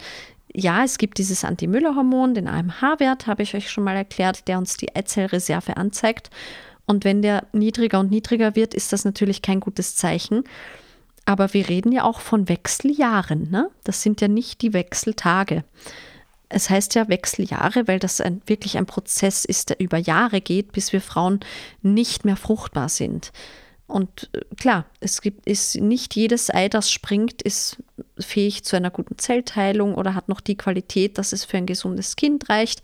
Ja, 0.53 0.85
es 0.85 0.99
gibt 0.99 1.19
dieses 1.19 1.45
Anti-Müller-Hormon, 1.45 2.35
den 2.35 2.49
AMH-Wert, 2.49 3.27
habe 3.27 3.43
ich 3.43 3.55
euch 3.55 3.71
schon 3.71 3.85
mal 3.85 3.97
erklärt, 3.97 4.49
der 4.49 4.59
uns 4.59 4.77
die 4.77 4.95
Eizellreserve 4.95 5.77
anzeigt. 5.77 6.31
Und 6.87 7.05
wenn 7.05 7.23
der 7.23 7.47
niedriger 7.53 8.01
und 8.01 8.11
niedriger 8.11 8.57
wird, 8.57 8.75
ist 8.75 8.93
das 8.93 9.05
natürlich 9.05 9.43
kein 9.43 9.61
gutes 9.61 9.95
Zeichen. 9.95 10.43
Aber 11.25 11.55
wir 11.55 11.69
reden 11.69 11.93
ja 11.93 12.03
auch 12.03 12.21
von 12.21 12.49
Wechseljahren. 12.49 13.49
Ne? 13.51 13.71
Das 13.85 14.03
sind 14.03 14.21
ja 14.21 14.27
nicht 14.27 14.63
die 14.63 14.73
Wechseltage. 14.73 15.63
Es 16.49 16.69
heißt 16.69 16.97
ja 16.97 17.09
Wechseljahre, 17.09 17.87
weil 17.87 18.01
das 18.01 18.21
ein, 18.21 18.43
wirklich 18.47 18.77
ein 18.77 18.87
Prozess 18.87 19.45
ist, 19.45 19.71
der 19.71 19.79
über 19.79 19.99
Jahre 19.99 20.41
geht, 20.41 20.73
bis 20.73 20.93
wir 20.93 21.01
Frauen 21.01 21.39
nicht 21.83 22.25
mehr 22.25 22.37
fruchtbar 22.37 22.89
sind. 22.89 23.31
Und 23.91 24.31
äh, 24.33 24.41
klar, 24.55 24.87
es 25.01 25.21
gibt 25.21 25.47
ist 25.47 25.77
nicht 25.77 26.15
jedes 26.15 26.53
Ei, 26.53 26.69
das 26.69 26.91
springt, 26.91 27.43
ist 27.43 27.83
fähig 28.19 28.65
zu 28.65 28.77
einer 28.77 28.91
guten 28.91 29.19
Zellteilung 29.19 29.95
oder 29.95 30.15
hat 30.15 30.29
noch 30.29 30.41
die 30.41 30.57
Qualität, 30.57 31.19
dass 31.19 31.33
es 31.33 31.45
für 31.45 31.57
ein 31.57 31.67
gesundes 31.67 32.17
Kind 32.17 32.49
reicht. 32.49 32.83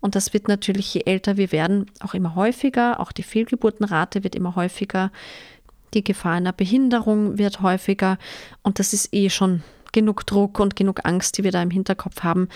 Und 0.00 0.14
das 0.14 0.32
wird 0.32 0.48
natürlich, 0.48 0.92
je 0.92 1.02
älter 1.06 1.36
wir 1.36 1.52
werden, 1.52 1.90
auch 2.00 2.14
immer 2.14 2.34
häufiger. 2.34 3.00
Auch 3.00 3.12
die 3.12 3.22
Fehlgeburtenrate 3.22 4.24
wird 4.24 4.34
immer 4.34 4.56
häufiger. 4.56 5.12
Die 5.94 6.04
Gefahr 6.04 6.34
einer 6.34 6.52
Behinderung 6.52 7.38
wird 7.38 7.62
häufiger. 7.62 8.18
Und 8.62 8.78
das 8.78 8.92
ist 8.92 9.14
eh 9.14 9.30
schon 9.30 9.62
genug 9.92 10.26
Druck 10.26 10.60
und 10.60 10.76
genug 10.76 11.00
Angst, 11.04 11.38
die 11.38 11.44
wir 11.44 11.52
da 11.52 11.62
im 11.62 11.70
Hinterkopf 11.70 12.22
haben. 12.22 12.48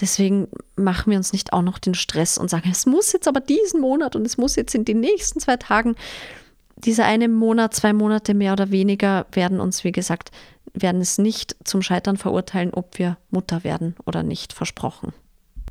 Deswegen 0.00 0.48
machen 0.76 1.10
wir 1.10 1.16
uns 1.16 1.32
nicht 1.32 1.52
auch 1.52 1.62
noch 1.62 1.78
den 1.78 1.94
Stress 1.94 2.38
und 2.38 2.50
sagen, 2.50 2.68
es 2.70 2.86
muss 2.86 3.12
jetzt 3.12 3.26
aber 3.26 3.40
diesen 3.40 3.80
Monat 3.80 4.14
und 4.14 4.24
es 4.26 4.38
muss 4.38 4.54
jetzt 4.54 4.74
in 4.74 4.84
den 4.84 5.00
nächsten 5.00 5.40
zwei 5.40 5.56
Tagen. 5.56 5.96
Dieser 6.84 7.04
eine 7.04 7.28
Monat, 7.28 7.74
zwei 7.74 7.92
Monate 7.92 8.34
mehr 8.34 8.52
oder 8.52 8.70
weniger 8.70 9.26
werden 9.32 9.60
uns, 9.60 9.84
wie 9.84 9.92
gesagt, 9.92 10.30
werden 10.74 11.00
es 11.00 11.18
nicht 11.18 11.56
zum 11.64 11.82
Scheitern 11.82 12.16
verurteilen, 12.16 12.72
ob 12.72 12.98
wir 12.98 13.16
Mutter 13.30 13.64
werden 13.64 13.96
oder 14.06 14.22
nicht, 14.22 14.52
versprochen. 14.52 15.12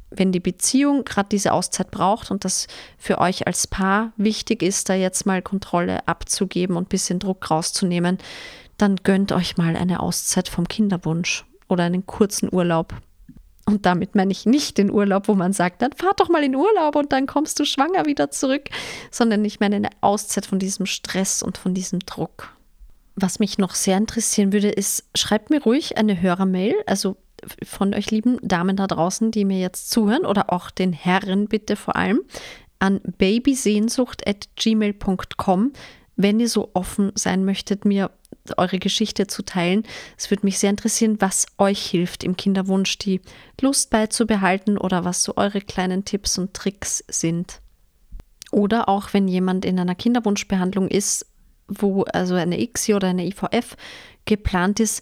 Wenn 0.10 0.32
die 0.32 0.40
Beziehung 0.40 1.04
gerade 1.04 1.30
diese 1.30 1.54
Auszeit 1.54 1.92
braucht 1.92 2.32
und 2.32 2.46
das 2.46 2.68
für 2.98 3.20
euch 3.20 3.46
als 3.46 3.68
Paar 3.68 4.14
wichtig 4.18 4.64
ist, 4.64 4.90
da 4.90 4.94
jetzt 4.94 5.26
mal 5.26 5.42
Kontrolle 5.42 6.08
abzugeben 6.08 6.78
und 6.78 6.86
ein 6.86 6.90
bisschen 6.90 7.20
Druck 7.20 7.50
rauszunehmen, 7.52 8.18
dann 8.78 8.98
gönnt 8.98 9.32
euch 9.32 9.58
mal 9.58 9.76
eine 9.76 10.00
Auszeit 10.00 10.48
vom 10.48 10.68
Kinderwunsch 10.68 11.46
oder 11.68 11.84
einen 11.84 12.06
kurzen 12.06 12.50
Urlaub. 12.52 12.94
Und 13.68 13.86
damit 13.86 14.16
meine 14.16 14.32
ich 14.32 14.46
nicht 14.46 14.78
den 14.78 14.90
Urlaub, 14.90 15.28
wo 15.28 15.36
man 15.36 15.52
sagt, 15.52 15.82
dann 15.82 15.92
fahr 15.92 16.14
doch 16.16 16.30
mal 16.30 16.42
in 16.42 16.56
Urlaub 16.56 16.96
und 16.96 17.12
dann 17.12 17.28
kommst 17.28 17.60
du 17.60 17.66
schwanger 17.66 18.06
wieder 18.06 18.32
zurück, 18.32 18.70
sondern 19.12 19.44
ich 19.44 19.60
meine 19.60 19.76
eine 19.76 19.90
Auszeit 20.00 20.46
von 20.46 20.58
diesem 20.58 20.86
Stress 20.86 21.44
und 21.44 21.58
von 21.58 21.74
diesem 21.74 22.00
Druck. 22.00 22.56
Was 23.16 23.40
mich 23.40 23.58
noch 23.58 23.76
sehr 23.76 23.98
interessieren 23.98 24.54
würde, 24.54 24.70
ist, 24.70 25.04
schreibt 25.16 25.50
mir 25.50 25.62
ruhig 25.62 25.98
eine 25.98 26.22
Hörermail, 26.22 26.76
also 26.86 27.18
von 27.62 27.94
euch 27.94 28.10
lieben 28.10 28.38
Damen 28.42 28.78
da 28.78 28.88
draußen, 28.88 29.32
die 29.32 29.44
mir 29.44 29.60
jetzt 29.60 29.90
zuhören 29.90 30.26
oder 30.26 30.54
auch 30.54 30.72
den 30.72 30.94
Herren 30.94 31.50
bitte 31.50 31.76
vor 31.76 31.98
allem, 31.98 32.22
an 32.80 33.02
babysehnsucht.gmail.com, 33.18 35.74
wenn 36.16 36.40
ihr 36.40 36.48
so 36.48 36.70
offen 36.74 37.12
sein 37.16 37.44
möchtet, 37.44 37.84
mir 37.84 38.12
eure 38.58 38.80
Geschichte 38.80 39.28
zu 39.28 39.44
teilen. 39.44 39.84
Es 40.18 40.30
würde 40.30 40.46
mich 40.46 40.60
sehr 40.60 40.70
interessieren, 40.70 41.18
was 41.20 41.48
euch 41.58 41.86
hilft, 41.86 42.24
im 42.24 42.38
Kinderwunsch 42.38 42.98
die 42.98 43.22
Lust 43.62 43.90
beizubehalten 43.90 44.78
oder 44.78 45.04
was 45.06 45.24
so 45.24 45.36
eure 45.36 45.62
kleinen 45.62 46.06
Tipps 46.06 46.38
und 46.38 46.54
Tricks 46.54 47.04
sind. 47.08 47.62
Oder 48.52 48.88
auch 48.88 49.14
wenn 49.14 49.28
jemand 49.28 49.66
in 49.66 49.80
einer 49.80 49.96
Kinderwunschbehandlung 49.96 50.88
ist, 50.88 51.26
wo 51.68 52.04
also 52.04 52.36
eine 52.36 52.62
ICSI 52.62 52.94
oder 52.94 53.10
eine 53.10 53.26
IVF 53.26 53.76
geplant 54.26 54.80
ist, 54.80 55.02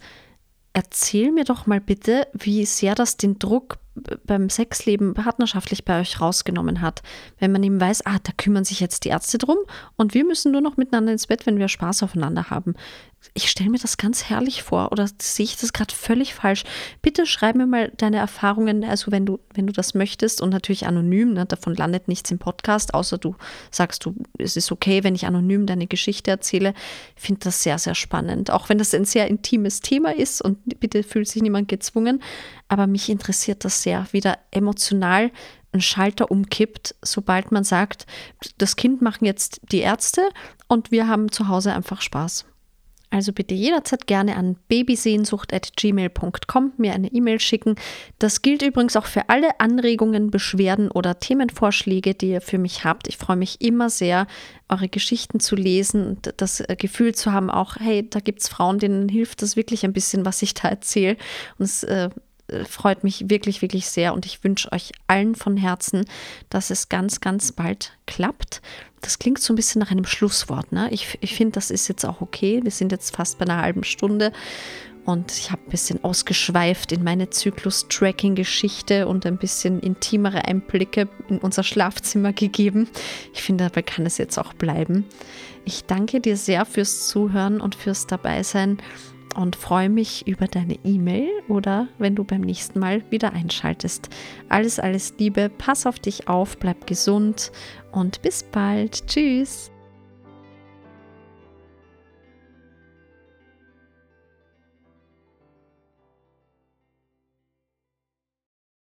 erzähl 0.73 1.31
mir 1.31 1.43
doch 1.45 1.67
mal 1.67 1.79
bitte, 1.79 2.27
wie 2.33 2.65
sehr 2.65 2.95
das 2.95 3.17
den 3.17 3.39
Druck 3.39 3.77
beim 4.25 4.49
Sexleben 4.49 5.13
partnerschaftlich 5.13 5.85
bei 5.85 6.01
euch 6.01 6.19
rausgenommen 6.19 6.81
hat. 6.81 7.01
Wenn 7.39 7.53
man 7.53 7.63
eben 7.63 7.79
weiß, 7.79 8.05
ah, 8.05 8.17
da 8.21 8.33
kümmern 8.35 8.65
sich 8.65 8.81
jetzt 8.81 9.05
die 9.05 9.09
Ärzte 9.09 9.37
drum 9.37 9.57
und 9.95 10.13
wir 10.13 10.25
müssen 10.25 10.51
nur 10.51 10.59
noch 10.59 10.75
miteinander 10.75 11.13
ins 11.13 11.27
Bett, 11.27 11.45
wenn 11.45 11.59
wir 11.59 11.69
Spaß 11.69 12.03
aufeinander 12.03 12.49
haben 12.49 12.75
ich 13.33 13.49
stelle 13.49 13.69
mir 13.69 13.79
das 13.79 13.97
ganz 13.97 14.25
herrlich 14.25 14.63
vor 14.63 14.91
oder 14.91 15.07
sehe 15.19 15.45
ich 15.45 15.57
das 15.57 15.73
gerade 15.73 15.93
völlig 15.93 16.33
falsch? 16.33 16.63
Bitte 17.01 17.25
schreib 17.25 17.55
mir 17.55 17.67
mal 17.67 17.91
deine 17.97 18.17
Erfahrungen, 18.17 18.83
also 18.83 19.11
wenn 19.11 19.25
du, 19.25 19.39
wenn 19.53 19.67
du 19.67 19.73
das 19.73 19.93
möchtest 19.93 20.41
und 20.41 20.49
natürlich 20.49 20.85
anonym, 20.85 21.33
ne, 21.33 21.45
davon 21.45 21.75
landet 21.75 22.07
nichts 22.07 22.31
im 22.31 22.39
Podcast, 22.39 22.93
außer 22.93 23.17
du 23.17 23.35
sagst 23.71 24.05
du, 24.05 24.15
es 24.37 24.55
ist 24.55 24.71
okay, 24.71 25.03
wenn 25.03 25.15
ich 25.15 25.25
anonym 25.25 25.65
deine 25.65 25.87
Geschichte 25.87 26.31
erzähle. 26.31 26.73
Ich 27.15 27.23
finde 27.23 27.41
das 27.41 27.63
sehr, 27.63 27.79
sehr 27.79 27.95
spannend, 27.95 28.51
auch 28.51 28.69
wenn 28.69 28.77
das 28.77 28.93
ein 28.93 29.05
sehr 29.05 29.27
intimes 29.27 29.81
Thema 29.81 30.15
ist 30.15 30.41
und 30.41 30.79
bitte 30.79 31.03
fühlt 31.03 31.27
sich 31.27 31.41
niemand 31.41 31.67
gezwungen, 31.67 32.21
aber 32.67 32.87
mich 32.87 33.09
interessiert 33.09 33.65
das 33.65 33.83
sehr, 33.83 34.07
wie 34.11 34.21
da 34.21 34.37
emotional 34.51 35.31
ein 35.71 35.81
Schalter 35.81 36.31
umkippt, 36.31 36.95
sobald 37.01 37.51
man 37.51 37.63
sagt, 37.63 38.07
das 38.57 38.77
Kind 38.77 39.01
machen 39.01 39.25
jetzt 39.25 39.59
die 39.71 39.79
Ärzte 39.79 40.29
und 40.67 40.91
wir 40.91 41.07
haben 41.07 41.31
zu 41.31 41.49
Hause 41.49 41.73
einfach 41.73 42.01
Spaß. 42.01 42.45
Also 43.11 43.33
bitte 43.33 43.53
jederzeit 43.53 44.07
gerne 44.07 44.35
an 44.35 44.55
babysehnsucht.gmail.com 44.67 46.73
mir 46.77 46.93
eine 46.93 47.13
E-Mail 47.13 47.39
schicken. 47.39 47.75
Das 48.19 48.41
gilt 48.41 48.61
übrigens 48.61 48.95
auch 48.95 49.05
für 49.05 49.27
alle 49.29 49.59
Anregungen, 49.59 50.31
Beschwerden 50.31 50.89
oder 50.91 51.19
Themenvorschläge, 51.19 52.15
die 52.15 52.31
ihr 52.31 52.41
für 52.41 52.57
mich 52.57 52.83
habt. 52.83 53.07
Ich 53.07 53.17
freue 53.17 53.37
mich 53.37 53.61
immer 53.61 53.89
sehr, 53.89 54.27
eure 54.69 54.89
Geschichten 54.89 55.39
zu 55.39 55.55
lesen 55.55 56.07
und 56.07 56.33
das 56.37 56.63
Gefühl 56.77 57.15
zu 57.15 57.31
haben, 57.31 57.51
auch, 57.51 57.77
hey, 57.77 58.09
da 58.09 58.19
gibt 58.19 58.41
es 58.41 58.49
Frauen, 58.49 58.79
denen 58.79 59.07
hilft 59.07 59.41
das 59.41 59.55
wirklich 59.55 59.85
ein 59.85 59.93
bisschen, 59.93 60.25
was 60.25 60.41
ich 60.41 60.55
da 60.55 60.67
erzähle. 60.69 61.15
Und 61.59 61.65
es 61.65 61.83
äh, 61.83 62.09
freut 62.67 63.03
mich 63.03 63.29
wirklich, 63.29 63.61
wirklich 63.61 63.87
sehr 63.87 64.13
und 64.13 64.25
ich 64.25 64.43
wünsche 64.43 64.71
euch 64.71 64.91
allen 65.07 65.35
von 65.35 65.57
Herzen, 65.57 66.05
dass 66.49 66.69
es 66.69 66.89
ganz, 66.89 67.21
ganz 67.21 67.51
bald 67.51 67.93
klappt 68.05 68.61
das 69.05 69.19
klingt 69.19 69.39
so 69.39 69.53
ein 69.53 69.55
bisschen 69.55 69.79
nach 69.79 69.91
einem 69.91 70.05
Schlusswort. 70.05 70.71
Ne? 70.71 70.87
Ich, 70.91 71.17
ich 71.21 71.35
finde, 71.35 71.53
das 71.53 71.69
ist 71.69 71.87
jetzt 71.87 72.05
auch 72.05 72.21
okay. 72.21 72.59
Wir 72.63 72.71
sind 72.71 72.91
jetzt 72.91 73.15
fast 73.15 73.37
bei 73.37 73.45
einer 73.45 73.61
halben 73.61 73.83
Stunde 73.83 74.31
und 75.05 75.31
ich 75.31 75.51
habe 75.51 75.61
ein 75.61 75.69
bisschen 75.69 76.03
ausgeschweift 76.03 76.91
in 76.91 77.03
meine 77.03 77.29
Zyklus-Tracking-Geschichte 77.29 79.07
und 79.07 79.27
ein 79.27 79.37
bisschen 79.37 79.79
intimere 79.79 80.45
Einblicke 80.45 81.07
in 81.29 81.37
unser 81.37 81.61
Schlafzimmer 81.61 82.33
gegeben. 82.33 82.89
Ich 83.31 83.43
finde, 83.43 83.65
dabei 83.65 83.83
kann 83.83 84.07
es 84.07 84.17
jetzt 84.17 84.39
auch 84.39 84.53
bleiben. 84.53 85.05
Ich 85.65 85.85
danke 85.85 86.19
dir 86.19 86.35
sehr 86.35 86.65
fürs 86.65 87.07
Zuhören 87.07 87.61
und 87.61 87.75
fürs 87.75 88.07
Dabeisein 88.07 88.79
und 89.35 89.55
freue 89.55 89.89
mich 89.89 90.27
über 90.27 90.47
deine 90.47 90.79
E-Mail 90.83 91.29
oder 91.47 91.87
wenn 91.97 92.15
du 92.15 92.23
beim 92.23 92.41
nächsten 92.41 92.79
Mal 92.79 93.03
wieder 93.11 93.33
einschaltest. 93.33 94.09
Alles, 94.49 94.79
alles 94.79 95.13
Liebe, 95.17 95.49
pass 95.49 95.85
auf 95.85 95.99
dich 95.99 96.27
auf, 96.27 96.57
bleib 96.57 96.87
gesund 96.87 97.51
und 97.91 98.21
bis 98.21 98.43
bald. 98.43 99.07
Tschüss. 99.07 99.71